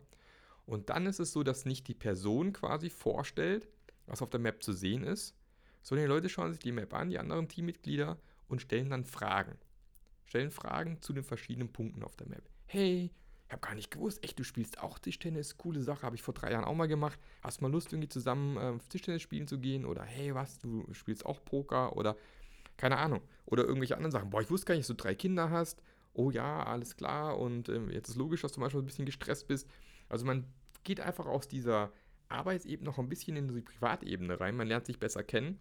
Und 0.70 0.88
dann 0.88 1.06
ist 1.06 1.18
es 1.18 1.32
so, 1.32 1.42
dass 1.42 1.64
nicht 1.64 1.88
die 1.88 1.94
Person 1.94 2.52
quasi 2.52 2.90
vorstellt, 2.90 3.66
was 4.06 4.22
auf 4.22 4.30
der 4.30 4.38
Map 4.38 4.62
zu 4.62 4.72
sehen 4.72 5.02
ist, 5.02 5.34
sondern 5.82 6.06
die 6.06 6.08
Leute 6.08 6.28
schauen 6.28 6.52
sich 6.52 6.60
die 6.60 6.70
Map 6.70 6.94
an, 6.94 7.10
die 7.10 7.18
anderen 7.18 7.48
Teammitglieder, 7.48 8.18
und 8.46 8.62
stellen 8.62 8.88
dann 8.88 9.04
Fragen. 9.04 9.58
Stellen 10.26 10.52
Fragen 10.52 11.02
zu 11.02 11.12
den 11.12 11.24
verschiedenen 11.24 11.72
Punkten 11.72 12.04
auf 12.04 12.14
der 12.14 12.28
Map. 12.28 12.48
Hey, 12.66 13.10
ich 13.46 13.52
habe 13.52 13.66
gar 13.66 13.74
nicht 13.74 13.90
gewusst, 13.90 14.22
echt, 14.22 14.38
du 14.38 14.44
spielst 14.44 14.80
auch 14.80 15.00
Tischtennis, 15.00 15.56
coole 15.56 15.82
Sache, 15.82 16.02
habe 16.02 16.14
ich 16.14 16.22
vor 16.22 16.34
drei 16.34 16.52
Jahren 16.52 16.64
auch 16.64 16.74
mal 16.74 16.86
gemacht. 16.86 17.18
Hast 17.42 17.58
du 17.58 17.64
mal 17.64 17.72
Lust, 17.72 17.92
irgendwie 17.92 18.08
zusammen 18.08 18.56
äh, 18.56 18.78
Tischtennis 18.90 19.22
spielen 19.22 19.48
zu 19.48 19.58
gehen? 19.58 19.84
Oder 19.84 20.04
hey, 20.04 20.36
was, 20.36 20.60
du 20.60 20.86
spielst 20.92 21.26
auch 21.26 21.44
Poker? 21.44 21.96
Oder 21.96 22.16
keine 22.76 22.96
Ahnung. 22.96 23.22
Oder 23.44 23.64
irgendwelche 23.64 23.96
anderen 23.96 24.12
Sachen. 24.12 24.30
Boah, 24.30 24.40
ich 24.40 24.50
wusste 24.50 24.66
gar 24.66 24.74
nicht, 24.74 24.88
dass 24.88 24.96
du 24.96 25.02
drei 25.02 25.16
Kinder 25.16 25.50
hast. 25.50 25.82
Oh 26.12 26.30
ja, 26.30 26.62
alles 26.62 26.96
klar. 26.96 27.38
Und 27.38 27.68
äh, 27.68 27.80
jetzt 27.90 28.10
ist 28.10 28.16
logisch, 28.16 28.42
dass 28.42 28.52
du 28.52 28.60
manchmal 28.60 28.84
ein 28.84 28.86
bisschen 28.86 29.06
gestresst 29.06 29.48
bist. 29.48 29.68
Also 30.08 30.24
man 30.26 30.44
geht 30.84 31.00
einfach 31.00 31.26
aus 31.26 31.48
dieser 31.48 31.92
Arbeitsebene 32.28 32.88
noch 32.88 32.98
ein 32.98 33.08
bisschen 33.08 33.36
in 33.36 33.54
die 33.54 33.62
Privatebene 33.62 34.40
rein. 34.40 34.56
Man 34.56 34.68
lernt 34.68 34.86
sich 34.86 34.98
besser 34.98 35.22
kennen 35.22 35.60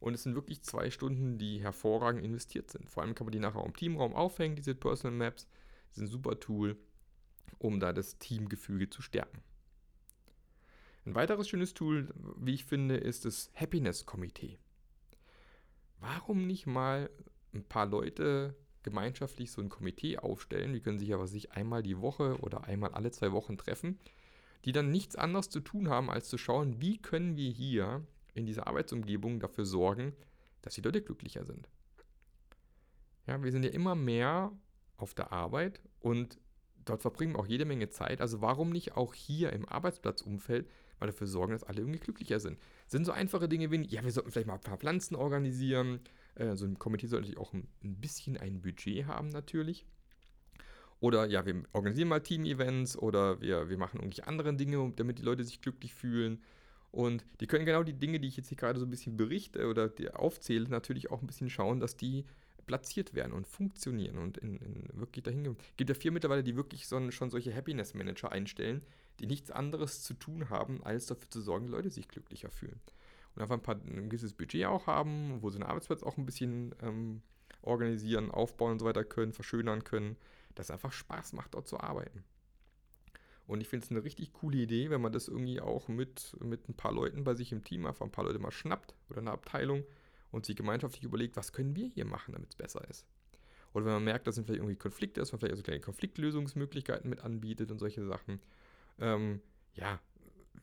und 0.00 0.14
es 0.14 0.22
sind 0.22 0.34
wirklich 0.34 0.62
zwei 0.62 0.90
Stunden, 0.90 1.38
die 1.38 1.60
hervorragend 1.60 2.24
investiert 2.24 2.70
sind. 2.70 2.90
Vor 2.90 3.02
allem 3.02 3.14
kann 3.14 3.26
man 3.26 3.32
die 3.32 3.40
nachher 3.40 3.60
auch 3.60 3.66
im 3.66 3.76
Teamraum 3.76 4.14
aufhängen, 4.14 4.56
diese 4.56 4.74
Personal 4.74 5.16
Maps. 5.16 5.48
Die 5.90 5.96
sind 5.96 6.04
ein 6.04 6.10
super 6.10 6.38
Tool, 6.38 6.76
um 7.58 7.80
da 7.80 7.92
das 7.92 8.18
Teamgefüge 8.18 8.90
zu 8.90 9.02
stärken. 9.02 9.42
Ein 11.06 11.14
weiteres 11.14 11.48
schönes 11.48 11.74
Tool, 11.74 12.14
wie 12.38 12.54
ich 12.54 12.64
finde, 12.64 12.96
ist 12.96 13.24
das 13.24 13.50
Happiness-Komitee. 13.54 14.58
Warum 16.00 16.46
nicht 16.46 16.66
mal 16.66 17.10
ein 17.52 17.64
paar 17.64 17.86
Leute 17.86 18.56
gemeinschaftlich 18.82 19.50
so 19.52 19.60
ein 19.60 19.68
Komitee 19.68 20.18
aufstellen? 20.18 20.72
Die 20.72 20.80
können 20.80 20.98
sich 20.98 21.12
aber 21.12 21.26
sich 21.26 21.52
einmal 21.52 21.82
die 21.82 22.00
Woche 22.00 22.38
oder 22.40 22.64
einmal 22.64 22.92
alle 22.92 23.10
zwei 23.10 23.32
Wochen 23.32 23.58
treffen, 23.58 23.98
die 24.64 24.72
dann 24.72 24.90
nichts 24.90 25.16
anderes 25.16 25.50
zu 25.50 25.60
tun 25.60 25.88
haben, 25.88 26.10
als 26.10 26.28
zu 26.28 26.38
schauen, 26.38 26.80
wie 26.80 26.98
können 26.98 27.36
wir 27.36 27.50
hier 27.50 28.06
in 28.34 28.46
dieser 28.46 28.66
Arbeitsumgebung 28.66 29.40
dafür 29.40 29.64
sorgen, 29.64 30.14
dass 30.62 30.74
die 30.74 30.80
Leute 30.80 31.02
glücklicher 31.02 31.44
sind. 31.44 31.68
Ja, 33.26 33.42
wir 33.42 33.52
sind 33.52 33.64
ja 33.64 33.70
immer 33.70 33.94
mehr 33.94 34.52
auf 34.96 35.14
der 35.14 35.32
Arbeit 35.32 35.80
und 36.00 36.38
dort 36.84 37.02
verbringen 37.02 37.34
wir 37.34 37.40
auch 37.40 37.46
jede 37.46 37.64
Menge 37.64 37.90
Zeit. 37.90 38.20
Also 38.20 38.40
warum 38.40 38.70
nicht 38.70 38.96
auch 38.96 39.14
hier 39.14 39.52
im 39.52 39.68
Arbeitsplatzumfeld 39.68 40.68
mal 41.00 41.06
dafür 41.06 41.26
sorgen, 41.26 41.52
dass 41.52 41.64
alle 41.64 41.80
irgendwie 41.80 42.00
glücklicher 42.00 42.40
sind? 42.40 42.58
Das 42.84 42.92
sind 42.92 43.04
so 43.04 43.12
einfache 43.12 43.48
Dinge 43.48 43.70
wie, 43.70 43.82
ja, 43.86 44.04
wir 44.04 44.12
sollten 44.12 44.30
vielleicht 44.30 44.46
mal 44.46 44.54
ein 44.54 44.60
paar 44.60 44.78
Pflanzen 44.78 45.14
organisieren. 45.14 46.00
Äh, 46.34 46.56
so 46.56 46.66
ein 46.66 46.78
Komitee 46.78 47.06
sollte 47.06 47.28
natürlich 47.28 47.40
auch 47.40 47.52
ein 47.52 47.66
bisschen 47.80 48.36
ein 48.36 48.60
Budget 48.60 49.06
haben 49.06 49.28
natürlich. 49.28 49.86
Oder 51.04 51.26
ja, 51.26 51.44
wir 51.44 51.64
organisieren 51.74 52.08
mal 52.08 52.20
Team-Events 52.20 52.96
oder 52.96 53.38
wir, 53.42 53.68
wir 53.68 53.76
machen 53.76 53.98
irgendwelche 53.98 54.26
anderen 54.26 54.56
Dinge, 54.56 54.90
damit 54.96 55.18
die 55.18 55.22
Leute 55.22 55.44
sich 55.44 55.60
glücklich 55.60 55.92
fühlen. 55.92 56.40
Und 56.92 57.26
die 57.40 57.46
können 57.46 57.66
genau 57.66 57.82
die 57.82 57.92
Dinge, 57.92 58.20
die 58.20 58.28
ich 58.28 58.38
jetzt 58.38 58.48
hier 58.48 58.56
gerade 58.56 58.80
so 58.80 58.86
ein 58.86 58.90
bisschen 58.90 59.18
berichte 59.18 59.68
oder 59.68 59.90
aufzähle, 60.14 60.66
natürlich 60.66 61.10
auch 61.10 61.20
ein 61.20 61.26
bisschen 61.26 61.50
schauen, 61.50 61.78
dass 61.78 61.98
die 61.98 62.24
platziert 62.64 63.12
werden 63.12 63.34
und 63.34 63.46
funktionieren 63.46 64.16
und 64.16 64.38
in, 64.38 64.56
in 64.56 64.88
wirklich 64.98 65.22
dahin 65.22 65.44
gehen. 65.44 65.56
Es 65.60 65.76
gibt 65.76 65.90
ja 65.90 65.94
vier 65.94 66.10
mittlerweile, 66.10 66.42
die 66.42 66.56
wirklich 66.56 66.88
so, 66.88 67.10
schon 67.10 67.28
solche 67.28 67.54
Happiness 67.54 67.92
Manager 67.92 68.32
einstellen, 68.32 68.80
die 69.20 69.26
nichts 69.26 69.50
anderes 69.50 70.02
zu 70.02 70.14
tun 70.14 70.48
haben, 70.48 70.82
als 70.84 71.04
dafür 71.04 71.28
zu 71.28 71.42
sorgen, 71.42 71.66
dass 71.66 71.72
Leute 71.72 71.90
sich 71.90 72.08
glücklicher 72.08 72.50
fühlen. 72.50 72.80
Und 73.34 73.42
einfach 73.42 73.56
ein, 73.56 73.62
paar, 73.62 73.76
ein 73.76 74.08
gewisses 74.08 74.32
Budget 74.32 74.64
auch 74.64 74.86
haben, 74.86 75.42
wo 75.42 75.50
sie 75.50 75.58
den 75.58 75.66
Arbeitsplatz 75.66 76.02
auch 76.02 76.16
ein 76.16 76.24
bisschen 76.24 76.74
ähm, 76.80 77.20
organisieren, 77.60 78.30
aufbauen 78.30 78.72
und 78.72 78.78
so 78.78 78.86
weiter 78.86 79.04
können, 79.04 79.34
verschönern 79.34 79.84
können, 79.84 80.16
dass 80.54 80.66
es 80.66 80.70
einfach 80.70 80.92
Spaß 80.92 81.32
macht, 81.32 81.54
dort 81.54 81.68
zu 81.68 81.78
arbeiten. 81.78 82.24
Und 83.46 83.60
ich 83.60 83.68
finde 83.68 83.84
es 83.84 83.90
eine 83.90 84.04
richtig 84.04 84.32
coole 84.32 84.56
Idee, 84.58 84.90
wenn 84.90 85.02
man 85.02 85.12
das 85.12 85.28
irgendwie 85.28 85.60
auch 85.60 85.88
mit, 85.88 86.36
mit 86.40 86.68
ein 86.68 86.74
paar 86.74 86.92
Leuten 86.92 87.24
bei 87.24 87.34
sich 87.34 87.52
im 87.52 87.62
Team 87.62 87.84
einfach 87.84 88.06
ein 88.06 88.12
paar 88.12 88.24
Leute 88.24 88.38
mal 88.38 88.50
schnappt 88.50 88.94
oder 89.10 89.20
eine 89.20 89.32
Abteilung 89.32 89.84
und 90.30 90.46
sich 90.46 90.56
gemeinschaftlich 90.56 91.04
überlegt, 91.04 91.36
was 91.36 91.52
können 91.52 91.76
wir 91.76 91.86
hier 91.86 92.06
machen, 92.06 92.32
damit 92.32 92.50
es 92.50 92.56
besser 92.56 92.88
ist. 92.88 93.06
Oder 93.74 93.86
wenn 93.86 93.92
man 93.94 94.04
merkt, 94.04 94.26
dass 94.26 94.36
sind 94.36 94.46
vielleicht 94.46 94.60
irgendwie 94.60 94.76
Konflikte, 94.76 95.20
dass 95.20 95.32
man 95.32 95.40
vielleicht 95.40 95.52
also 95.52 95.62
kleine 95.62 95.80
Konfliktlösungsmöglichkeiten 95.80 97.10
mit 97.10 97.20
anbietet 97.20 97.70
und 97.70 97.78
solche 97.78 98.04
Sachen. 98.06 98.40
Ähm, 98.98 99.40
ja, 99.74 100.00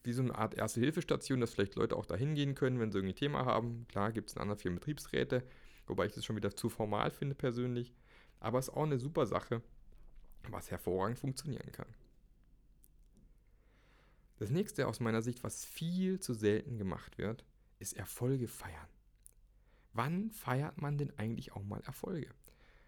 wie 0.03 0.13
so 0.13 0.23
eine 0.23 0.33
Art 0.33 0.55
Erste-Hilfe-Station, 0.55 1.41
dass 1.41 1.53
vielleicht 1.53 1.75
Leute 1.75 1.95
auch 1.95 2.05
da 2.05 2.15
hingehen 2.15 2.55
können, 2.55 2.79
wenn 2.79 2.91
sie 2.91 2.97
irgendwie 2.97 3.13
ein 3.13 3.17
Thema 3.17 3.45
haben. 3.45 3.85
Klar 3.89 4.11
gibt 4.11 4.29
es 4.29 4.35
in 4.35 4.41
anderen 4.41 4.59
Firmen 4.59 4.79
Betriebsräte, 4.79 5.43
wobei 5.87 6.05
ich 6.05 6.13
das 6.13 6.25
schon 6.25 6.37
wieder 6.37 6.55
zu 6.55 6.69
formal 6.69 7.11
finde 7.11 7.35
persönlich. 7.35 7.93
Aber 8.39 8.59
es 8.59 8.69
ist 8.69 8.73
auch 8.73 8.83
eine 8.83 8.97
super 8.97 9.27
Sache, 9.27 9.61
was 10.49 10.71
hervorragend 10.71 11.19
funktionieren 11.19 11.71
kann. 11.71 11.87
Das 14.37 14.49
nächste 14.49 14.87
aus 14.87 14.99
meiner 14.99 15.21
Sicht, 15.21 15.43
was 15.43 15.65
viel 15.65 16.19
zu 16.19 16.33
selten 16.33 16.77
gemacht 16.77 17.17
wird, 17.17 17.45
ist 17.79 17.93
Erfolge 17.93 18.47
feiern. 18.47 18.89
Wann 19.93 20.31
feiert 20.31 20.81
man 20.81 20.97
denn 20.97 21.17
eigentlich 21.17 21.53
auch 21.53 21.63
mal 21.63 21.81
Erfolge? 21.81 22.33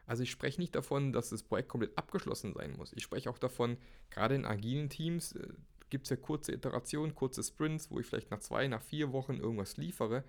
Also 0.06 0.24
ich 0.24 0.32
spreche 0.32 0.60
nicht 0.60 0.76
davon, 0.76 1.14
dass 1.14 1.30
das 1.30 1.44
Projekt 1.44 1.70
komplett 1.70 1.98
abgeschlossen 1.98 2.54
sein 2.54 2.76
muss. 2.76 2.94
Ich 2.94 3.04
spreche 3.04 3.30
auch 3.30 3.38
davon, 3.38 3.78
gerade 4.10 4.36
in 4.36 4.46
agilen 4.46 4.90
Teams 4.90 5.34
äh, 5.34 5.48
gibt 5.90 6.06
es 6.06 6.10
ja 6.10 6.16
kurze 6.16 6.52
Iterationen, 6.52 7.16
kurze 7.16 7.44
Sprints, 7.44 7.92
wo 7.92 8.00
ich 8.00 8.08
vielleicht 8.08 8.32
nach 8.32 8.40
zwei, 8.40 8.68
nach 8.68 8.82
vier 8.82 9.14
Wochen 9.14 9.38
irgendwas 9.38 9.78
liefere. 9.78 10.24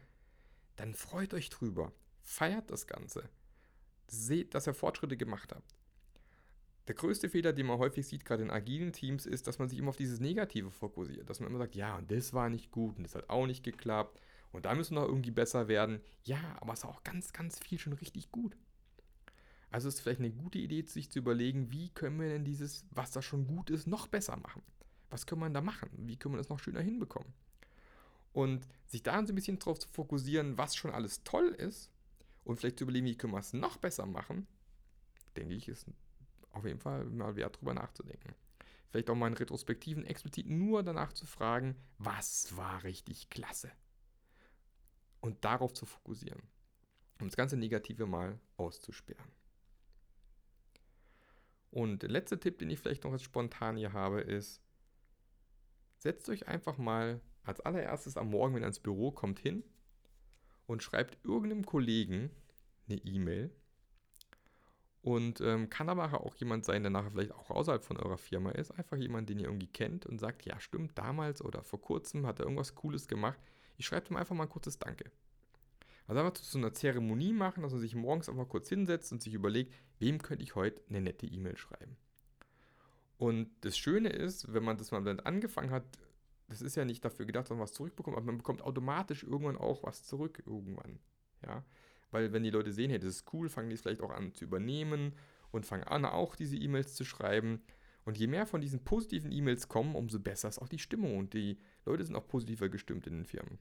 Dann 0.77 0.95
freut 0.95 1.35
euch 1.35 1.49
drüber. 1.51 1.93
Feiert 2.23 2.71
das 2.71 2.87
Ganze. 2.87 3.29
Seht, 4.07 4.55
dass 4.55 4.67
ihr 4.67 4.75
Fortschritte 4.75 5.17
gemacht 5.17 5.53
habt. 5.55 5.75
Der 6.87 6.95
größte 6.95 7.31
Fehler, 7.31 7.53
den 7.53 7.67
man 7.67 7.79
häufig 7.79 8.07
sieht, 8.07 8.25
gerade 8.25 8.43
in 8.43 8.51
agilen 8.51 8.93
Teams, 8.93 9.25
ist, 9.25 9.47
dass 9.47 9.59
man 9.59 9.69
sich 9.69 9.79
immer 9.79 9.89
auf 9.89 9.97
dieses 9.97 10.21
Negative 10.21 10.71
fokussiert. 10.71 11.31
Dass 11.31 11.41
man 11.41 11.49
immer 11.49 11.59
sagt, 11.59 11.75
ja, 11.77 11.97
und 11.97 12.11
das 12.11 12.35
war 12.35 12.51
nicht 12.51 12.71
gut 12.71 12.99
und 12.99 13.05
das 13.05 13.15
hat 13.15 13.31
auch 13.31 13.47
nicht 13.47 13.65
geklappt 13.65 14.21
und 14.53 14.67
da 14.67 14.75
müssen 14.75 14.95
wir 14.95 15.01
noch 15.01 15.09
irgendwie 15.09 15.31
besser 15.31 15.67
werden. 15.67 16.01
Ja, 16.25 16.39
aber 16.61 16.75
es 16.75 16.85
war 16.85 16.91
auch 16.91 17.03
ganz, 17.03 17.33
ganz 17.33 17.59
viel 17.59 17.79
schon 17.79 17.95
richtig 17.95 18.31
gut. 18.31 18.57
Also 19.71 19.89
ist 19.89 20.01
vielleicht 20.01 20.21
eine 20.21 20.31
gute 20.31 20.59
Idee, 20.59 20.83
sich 20.83 21.11
zu 21.11 21.19
überlegen, 21.19 21.73
wie 21.73 21.89
können 21.89 22.21
wir 22.21 22.29
denn 22.29 22.45
dieses, 22.45 22.85
was 22.91 23.11
da 23.11 23.23
schon 23.23 23.49
gut 23.49 23.71
ist, 23.71 23.89
noch 23.89 24.07
besser 24.07 24.37
machen? 24.37 24.63
Was 25.11 25.27
können 25.27 25.41
wir 25.41 25.51
da 25.51 25.61
machen? 25.61 25.91
Wie 25.97 26.17
können 26.17 26.35
wir 26.35 26.39
das 26.39 26.49
noch 26.49 26.61
schöner 26.61 26.81
hinbekommen? 26.81 27.33
Und 28.33 28.69
sich 28.87 29.03
da 29.03 29.15
so 29.27 29.33
ein 29.33 29.35
bisschen 29.35 29.59
drauf 29.59 29.81
zu 29.81 29.89
fokussieren, 29.89 30.59
was 30.59 30.77
schon 30.77 30.93
alles 30.93 31.25
toll 31.25 31.49
ist 31.49 31.91
und 32.45 32.61
vielleicht 32.61 32.79
zu 32.79 32.85
überlegen, 32.85 33.07
wie 33.07 33.17
können 33.17 33.33
wir 33.33 33.41
es 33.41 33.53
noch 33.53 33.79
besser 33.79 34.07
machen, 34.07 34.47
denke 35.37 35.55
ich, 35.55 35.69
ist 35.69 35.89
auf 36.55 36.65
jeden 36.65 36.81
Fall 36.81 37.05
mal 37.05 37.37
wert, 37.37 37.59
drüber 37.59 37.75
nachzudenken. 37.75 38.35
Vielleicht 38.91 39.11
auch 39.11 39.15
mal 39.17 39.27
in 39.27 39.35
Retrospektiven 39.35 40.05
explizit 40.07 40.47
nur 40.47 40.83
danach 40.83 41.13
zu 41.13 41.27
fragen, 41.27 41.77
was 41.99 42.57
war 42.57 42.85
richtig 42.85 43.29
klasse? 43.29 43.73
Und 45.21 45.45
darauf 45.45 45.73
zu 45.73 45.87
fokussieren. 45.87 46.43
Um 47.21 47.27
das 47.27 47.37
ganze 47.37 47.57
Negative 47.57 48.07
mal 48.07 48.39
auszusperren. 48.57 49.33
Und 51.71 52.03
der 52.03 52.11
letzte 52.11 52.39
Tipp, 52.39 52.59
den 52.59 52.71
ich 52.71 52.79
vielleicht 52.79 53.03
noch 53.03 53.11
als 53.11 53.23
spontan 53.23 53.77
hier 53.77 53.93
habe, 53.93 54.21
ist, 54.21 54.63
setzt 55.99 56.29
euch 56.29 56.47
einfach 56.47 56.79
mal 56.79 57.21
als 57.43 57.61
allererstes 57.61 58.17
am 58.17 58.31
Morgen, 58.31 58.55
wenn 58.55 58.63
ihr 58.63 58.69
ins 58.69 58.79
Büro 58.79 59.11
kommt, 59.11 59.41
hin 59.41 59.65
und 60.67 60.83
schreibt 60.83 61.19
irgendeinem 61.25 61.67
Kollegen 61.67 62.31
eine 62.89 62.99
E-Mail 62.99 63.51
und 65.05 65.43
ähm, 65.43 65.69
kann 65.69 65.91
aber 65.91 66.19
auch 66.25 66.35
jemand 66.37 66.65
sein, 66.65 66.83
der 66.83 66.89
nachher 66.89 67.11
vielleicht 67.11 67.33
auch 67.33 67.51
außerhalb 67.51 67.85
von 67.85 67.99
eurer 67.99 68.17
Firma 68.17 68.53
ist. 68.53 68.71
Einfach 68.71 68.97
jemand, 68.97 69.29
den 69.29 69.39
ihr 69.39 69.45
irgendwie 69.45 69.67
kennt 69.67 70.07
und 70.07 70.19
sagt, 70.19 70.47
ja 70.47 70.59
stimmt, 70.59 70.97
damals 70.97 71.45
oder 71.45 71.63
vor 71.63 71.79
kurzem 71.79 72.27
hat 72.27 72.39
er 72.39 72.47
irgendwas 72.47 72.75
Cooles 72.75 73.07
gemacht. 73.07 73.39
Ich 73.77 73.85
schreibe 73.85 74.09
ihm 74.09 74.17
einfach 74.17 74.35
mal 74.35 74.45
ein 74.45 74.49
kurzes 74.49 74.79
Danke. 74.79 75.11
Also 76.07 76.21
einfach 76.21 76.33
zu 76.33 76.45
so 76.45 76.57
einer 76.57 76.73
Zeremonie 76.73 77.35
machen, 77.35 77.63
dass 77.63 77.73
man 77.73 77.83
sich 77.83 77.95
morgens 77.95 78.31
einfach 78.31 78.49
kurz 78.49 78.71
hinsetzt 78.71 79.13
und 79.13 79.23
sich 79.23 79.35
überlegt, 79.35 79.75
wem 79.99 80.23
könnte 80.23 80.43
ich 80.43 80.55
heute 80.55 80.81
eine 80.89 81.03
nette 81.03 81.27
E-Mail 81.27 81.59
schreiben. 81.59 81.99
Und 83.19 83.51
das 83.61 83.77
Schöne 83.77 84.09
ist, 84.09 84.55
wenn 84.55 84.65
man 84.65 84.79
das 84.79 84.91
mal 84.91 85.05
dann 85.05 85.21
angefangen 85.21 85.71
hat, 85.71 85.85
das 86.49 86.63
ist 86.63 86.77
ja 86.77 86.87
nicht 86.87 87.05
dafür 87.05 87.27
gedacht, 87.27 87.45
dass 87.45 87.51
man 87.51 87.61
was 87.61 87.75
zurückbekommt, 87.75 88.17
aber 88.17 88.25
man 88.25 88.39
bekommt 88.39 88.63
automatisch 88.63 89.23
irgendwann 89.23 89.59
auch 89.59 89.83
was 89.83 90.03
zurück 90.03 90.43
irgendwann. 90.47 90.99
Ja, 91.43 91.63
weil 92.15 92.33
wenn 92.33 92.45
die 92.45 92.51
Leute 92.51 92.73
sehen, 92.73 92.91
hey, 92.91 93.01
das 93.01 93.09
ist 93.09 93.33
cool, 93.33 93.49
fangen 93.49 93.71
die 93.71 93.75
es 93.75 93.81
vielleicht 93.81 94.01
auch 94.01 94.13
an 94.13 94.33
zu 94.33 94.45
übernehmen 94.45 95.17
und 95.51 95.67
fangen 95.67 95.83
an, 95.83 96.05
auch 96.05 96.37
diese 96.37 96.57
E-Mails 96.57 96.95
zu 96.95 97.05
schreiben. 97.05 97.61
Und 98.05 98.17
je 98.17 98.29
mehr 98.29 98.47
von 98.47 98.61
diesen 98.61 98.85
positiven 98.85 99.33
E-Mails 99.33 99.67
kommen, 99.67 99.97
umso 99.97 100.21
besser 100.21 100.49
ist 100.49 100.61
auch 100.61 100.69
die 100.69 100.79
Stimmung 100.79 101.19
und 101.19 101.35
die 101.35 101.59
Leute 101.85 102.05
sind 102.05 102.15
auch 102.15 102.29
positiver 102.29 102.69
gestimmt 102.69 103.09
in 103.09 103.15
den 103.15 103.25
Firmen. 103.25 103.59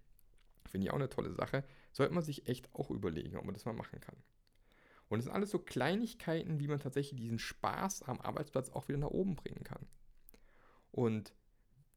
Finde 0.68 0.86
ich 0.86 0.92
auch 0.92 0.98
eine 0.98 1.10
tolle 1.10 1.32
Sache. 1.32 1.64
Sollte 1.94 2.14
man 2.14 2.24
sich 2.24 2.48
echt 2.48 2.72
auch 2.76 2.92
überlegen, 2.92 3.38
ob 3.38 3.46
man 3.46 3.56
das 3.56 3.66
mal 3.66 3.74
machen 3.74 4.00
kann. 4.00 4.18
Und 5.10 5.18
es 5.18 5.26
sind 5.26 5.34
alles 5.34 5.50
so 5.50 5.58
Kleinigkeiten, 5.58 6.60
wie 6.60 6.68
man 6.68 6.80
tatsächlich 6.80 7.20
diesen 7.20 7.40
Spaß 7.40 8.04
am 8.04 8.22
Arbeitsplatz 8.22 8.70
auch 8.70 8.88
wieder 8.88 9.00
nach 9.00 9.08
oben 9.08 9.36
bringen 9.36 9.64
kann. 9.64 9.88
Und 10.92 11.34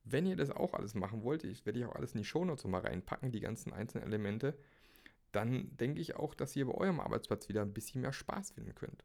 wenn 0.05 0.25
ihr 0.25 0.37
das 0.37 0.51
auch 0.51 0.73
alles 0.73 0.95
machen 0.95 1.23
wollt, 1.23 1.45
ich 1.45 1.67
werde 1.67 1.81
ich 1.81 1.85
auch 1.85 1.97
alles 1.97 2.15
in 2.15 2.19
die 2.19 2.25
Shownotes 2.25 2.65
mal 2.65 2.81
reinpacken, 2.81 3.31
die 3.31 3.41
ganzen 3.41 3.75
einzelnen 3.75 4.07
Elemente, 4.07 4.57
dann 5.37 5.77
denke 5.77 6.01
ich 6.01 6.17
auch, 6.17 6.35
dass 6.35 6.57
ihr 6.57 6.67
bei 6.67 6.75
eurem 6.75 7.01
Arbeitsplatz 7.01 7.49
wieder 7.49 7.63
ein 7.63 7.75
bisschen 7.75 8.01
mehr 8.01 8.13
Spaß 8.13 8.53
finden 8.53 8.75
könnt. 8.75 9.05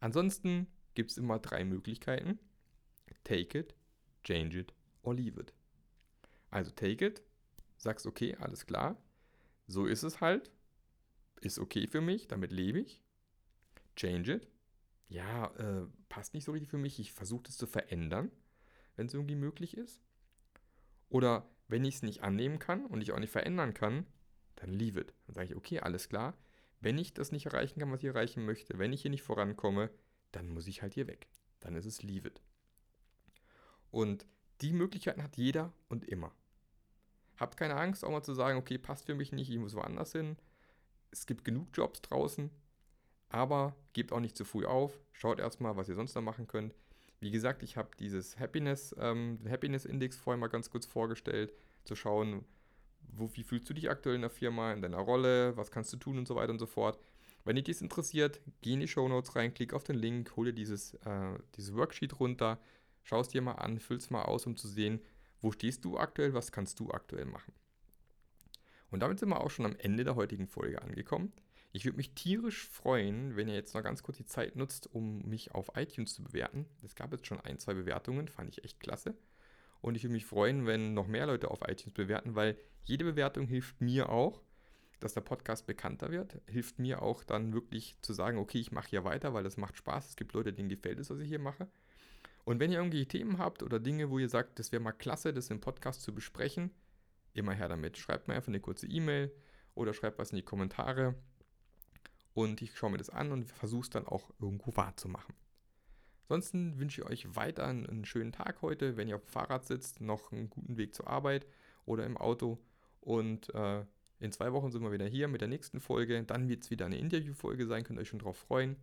Ansonsten 0.00 0.68
gibt 0.94 1.10
es 1.10 1.18
immer 1.18 1.38
drei 1.38 1.64
Möglichkeiten. 1.64 2.38
Take 3.24 3.58
it, 3.58 3.74
change 4.22 4.58
it 4.58 4.74
or 5.02 5.14
leave 5.14 5.40
it. 5.40 5.52
Also 6.50 6.70
take 6.70 7.04
it, 7.04 7.22
sagst 7.76 8.06
okay, 8.06 8.36
alles 8.36 8.66
klar, 8.66 8.96
so 9.66 9.86
ist 9.86 10.04
es 10.04 10.20
halt, 10.20 10.52
ist 11.40 11.58
okay 11.58 11.86
für 11.88 12.00
mich, 12.00 12.28
damit 12.28 12.52
lebe 12.52 12.78
ich. 12.80 13.02
Change 13.96 14.34
it, 14.34 14.48
ja, 15.08 15.46
äh, 15.56 15.86
passt 16.08 16.34
nicht 16.34 16.44
so 16.44 16.52
richtig 16.52 16.70
für 16.70 16.78
mich, 16.78 16.98
ich 16.98 17.12
versuche 17.12 17.48
es 17.48 17.56
zu 17.56 17.66
verändern, 17.66 18.30
wenn 18.96 19.06
es 19.06 19.14
irgendwie 19.14 19.34
möglich 19.34 19.76
ist. 19.76 20.00
Oder 21.08 21.48
wenn 21.68 21.84
ich 21.84 21.96
es 21.96 22.02
nicht 22.02 22.22
annehmen 22.22 22.58
kann 22.58 22.86
und 22.86 23.00
ich 23.00 23.12
auch 23.12 23.18
nicht 23.18 23.32
verändern 23.32 23.74
kann, 23.74 24.06
dann 24.64 24.72
leave 24.72 24.98
it. 24.98 25.14
Dann 25.26 25.34
sage 25.34 25.48
ich, 25.48 25.56
okay, 25.56 25.80
alles 25.80 26.08
klar. 26.08 26.34
Wenn 26.80 26.98
ich 26.98 27.14
das 27.14 27.32
nicht 27.32 27.46
erreichen 27.46 27.80
kann, 27.80 27.92
was 27.92 28.00
ich 28.00 28.06
erreichen 28.06 28.44
möchte, 28.44 28.78
wenn 28.78 28.92
ich 28.92 29.02
hier 29.02 29.10
nicht 29.10 29.22
vorankomme, 29.22 29.90
dann 30.32 30.48
muss 30.48 30.66
ich 30.66 30.82
halt 30.82 30.94
hier 30.94 31.06
weg. 31.06 31.28
Dann 31.60 31.76
ist 31.76 31.86
es 31.86 32.02
leave 32.02 32.28
it. 32.28 32.40
Und 33.90 34.26
die 34.60 34.72
Möglichkeiten 34.72 35.22
hat 35.22 35.36
jeder 35.36 35.72
und 35.88 36.04
immer. 36.04 36.32
Habt 37.36 37.56
keine 37.56 37.76
Angst, 37.76 38.04
auch 38.04 38.10
mal 38.10 38.22
zu 38.22 38.34
sagen, 38.34 38.58
okay, 38.58 38.78
passt 38.78 39.06
für 39.06 39.14
mich 39.14 39.32
nicht, 39.32 39.50
ich 39.50 39.58
muss 39.58 39.74
woanders 39.74 40.12
hin. 40.12 40.36
Es 41.10 41.26
gibt 41.26 41.44
genug 41.44 41.68
Jobs 41.74 42.00
draußen, 42.02 42.50
aber 43.28 43.76
gebt 43.92 44.12
auch 44.12 44.20
nicht 44.20 44.36
zu 44.36 44.44
früh 44.44 44.64
auf. 44.64 44.98
Schaut 45.12 45.40
erstmal, 45.40 45.76
was 45.76 45.88
ihr 45.88 45.94
sonst 45.94 46.14
noch 46.14 46.22
machen 46.22 46.46
könnt. 46.46 46.74
Wie 47.20 47.30
gesagt, 47.30 47.62
ich 47.62 47.76
habe 47.76 47.90
dieses 47.98 48.38
Happiness, 48.38 48.94
ähm, 48.98 49.38
Happiness 49.48 49.84
Index 49.84 50.16
vorhin 50.16 50.40
mal 50.40 50.48
ganz 50.48 50.70
kurz 50.70 50.86
vorgestellt, 50.86 51.52
zu 51.84 51.96
schauen, 51.96 52.44
wo, 53.12 53.30
wie 53.34 53.44
fühlst 53.44 53.68
du 53.68 53.74
dich 53.74 53.90
aktuell 53.90 54.16
in 54.16 54.22
der 54.22 54.30
Firma, 54.30 54.72
in 54.72 54.82
deiner 54.82 54.98
Rolle, 54.98 55.56
was 55.56 55.70
kannst 55.70 55.92
du 55.92 55.96
tun 55.96 56.18
und 56.18 56.28
so 56.28 56.36
weiter 56.36 56.52
und 56.52 56.58
so 56.58 56.66
fort. 56.66 56.98
Wenn 57.44 57.56
dich 57.56 57.64
dies 57.64 57.82
interessiert, 57.82 58.40
geh 58.62 58.72
in 58.72 58.80
die 58.80 58.88
Show 58.88 59.06
Notes 59.06 59.36
rein, 59.36 59.52
klick 59.52 59.74
auf 59.74 59.84
den 59.84 59.96
Link, 59.96 60.34
hol 60.36 60.46
dir 60.46 60.54
dieses, 60.54 60.94
äh, 60.94 61.38
dieses 61.56 61.74
Worksheet 61.74 62.18
runter, 62.18 62.58
schau 63.02 63.20
es 63.20 63.28
dir 63.28 63.42
mal 63.42 63.52
an, 63.52 63.78
füll 63.78 63.98
es 63.98 64.10
mal 64.10 64.22
aus, 64.22 64.46
um 64.46 64.56
zu 64.56 64.66
sehen, 64.66 65.00
wo 65.40 65.52
stehst 65.52 65.84
du 65.84 65.98
aktuell, 65.98 66.32
was 66.32 66.52
kannst 66.52 66.80
du 66.80 66.90
aktuell 66.90 67.26
machen. 67.26 67.52
Und 68.90 69.00
damit 69.00 69.18
sind 69.18 69.28
wir 69.28 69.40
auch 69.40 69.50
schon 69.50 69.66
am 69.66 69.76
Ende 69.76 70.04
der 70.04 70.16
heutigen 70.16 70.46
Folge 70.46 70.80
angekommen. 70.80 71.32
Ich 71.72 71.84
würde 71.84 71.96
mich 71.96 72.14
tierisch 72.14 72.68
freuen, 72.68 73.36
wenn 73.36 73.48
ihr 73.48 73.54
jetzt 73.54 73.74
noch 73.74 73.82
ganz 73.82 74.02
kurz 74.02 74.18
die 74.18 74.26
Zeit 74.26 74.54
nutzt, 74.54 74.88
um 74.94 75.18
mich 75.28 75.52
auf 75.52 75.72
iTunes 75.74 76.14
zu 76.14 76.22
bewerten. 76.22 76.66
Es 76.82 76.94
gab 76.94 77.12
jetzt 77.12 77.26
schon 77.26 77.40
ein, 77.40 77.58
zwei 77.58 77.74
Bewertungen, 77.74 78.28
fand 78.28 78.50
ich 78.50 78.64
echt 78.64 78.78
klasse. 78.78 79.16
Und 79.80 79.96
ich 79.96 80.04
würde 80.04 80.14
mich 80.14 80.24
freuen, 80.24 80.66
wenn 80.66 80.94
noch 80.94 81.08
mehr 81.08 81.26
Leute 81.26 81.50
auf 81.50 81.60
iTunes 81.66 81.92
bewerten, 81.92 82.36
weil 82.36 82.56
jede 82.84 83.04
Bewertung 83.04 83.46
hilft 83.46 83.80
mir 83.80 84.08
auch, 84.10 84.42
dass 85.00 85.14
der 85.14 85.20
Podcast 85.20 85.66
bekannter 85.66 86.10
wird. 86.10 86.40
Hilft 86.46 86.78
mir 86.78 87.02
auch 87.02 87.24
dann 87.24 87.52
wirklich 87.52 87.96
zu 88.00 88.12
sagen, 88.12 88.38
okay, 88.38 88.58
ich 88.58 88.72
mache 88.72 88.88
hier 88.88 89.04
weiter, 89.04 89.34
weil 89.34 89.44
das 89.44 89.56
macht 89.56 89.76
Spaß. 89.76 90.10
Es 90.10 90.16
gibt 90.16 90.32
Leute, 90.32 90.52
denen 90.52 90.68
gefällt 90.68 90.98
es, 90.98 91.10
was 91.10 91.18
ich 91.18 91.28
hier 91.28 91.38
mache. 91.38 91.68
Und 92.44 92.60
wenn 92.60 92.70
ihr 92.70 92.78
irgendwie 92.78 93.06
Themen 93.06 93.38
habt 93.38 93.62
oder 93.62 93.80
Dinge, 93.80 94.10
wo 94.10 94.18
ihr 94.18 94.28
sagt, 94.28 94.58
das 94.58 94.70
wäre 94.70 94.82
mal 94.82 94.92
klasse, 94.92 95.32
das 95.32 95.50
im 95.50 95.60
Podcast 95.60 96.02
zu 96.02 96.14
besprechen, 96.14 96.70
immer 97.32 97.52
her 97.52 97.68
damit. 97.68 97.96
Schreibt 97.96 98.28
mir 98.28 98.34
einfach 98.34 98.48
eine 98.48 98.60
kurze 98.60 98.86
E-Mail 98.86 99.32
oder 99.74 99.94
schreibt 99.94 100.18
was 100.18 100.30
in 100.30 100.36
die 100.36 100.42
Kommentare. 100.42 101.14
Und 102.34 102.62
ich 102.62 102.76
schaue 102.76 102.90
mir 102.90 102.98
das 102.98 103.10
an 103.10 103.32
und 103.32 103.50
versuche 103.50 103.84
es 103.84 103.90
dann 103.90 104.06
auch 104.06 104.30
irgendwo 104.40 104.76
wahrzumachen. 104.76 105.34
Ansonsten 106.28 106.78
wünsche 106.78 107.02
ich 107.02 107.06
euch 107.06 107.36
weiter 107.36 107.66
einen 107.66 108.04
schönen 108.04 108.32
Tag 108.32 108.62
heute, 108.62 108.96
wenn 108.96 109.08
ihr 109.08 109.16
auf 109.16 109.24
dem 109.24 109.30
Fahrrad 109.30 109.66
sitzt, 109.66 110.00
noch 110.00 110.32
einen 110.32 110.50
guten 110.50 110.76
Weg 110.76 110.94
zur 110.94 111.06
Arbeit 111.06 111.46
oder 111.84 112.06
im 112.06 112.16
Auto. 112.16 112.58
Und 113.04 113.54
äh, 113.54 113.84
in 114.18 114.32
zwei 114.32 114.52
Wochen 114.52 114.70
sind 114.70 114.82
wir 114.82 114.92
wieder 114.92 115.06
hier 115.06 115.28
mit 115.28 115.40
der 115.40 115.48
nächsten 115.48 115.80
Folge. 115.80 116.22
Dann 116.24 116.48
wird 116.48 116.64
es 116.64 116.70
wieder 116.70 116.86
eine 116.86 116.98
Interviewfolge 116.98 117.66
sein, 117.66 117.84
könnt 117.84 117.98
ihr 117.98 118.02
euch 118.02 118.08
schon 118.08 118.18
drauf 118.18 118.38
freuen. 118.38 118.76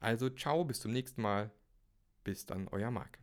Also 0.00 0.28
ciao, 0.28 0.64
bis 0.64 0.80
zum 0.80 0.92
nächsten 0.92 1.22
Mal. 1.22 1.50
Bis 2.24 2.46
dann, 2.46 2.66
euer 2.68 2.90
Marc. 2.90 3.18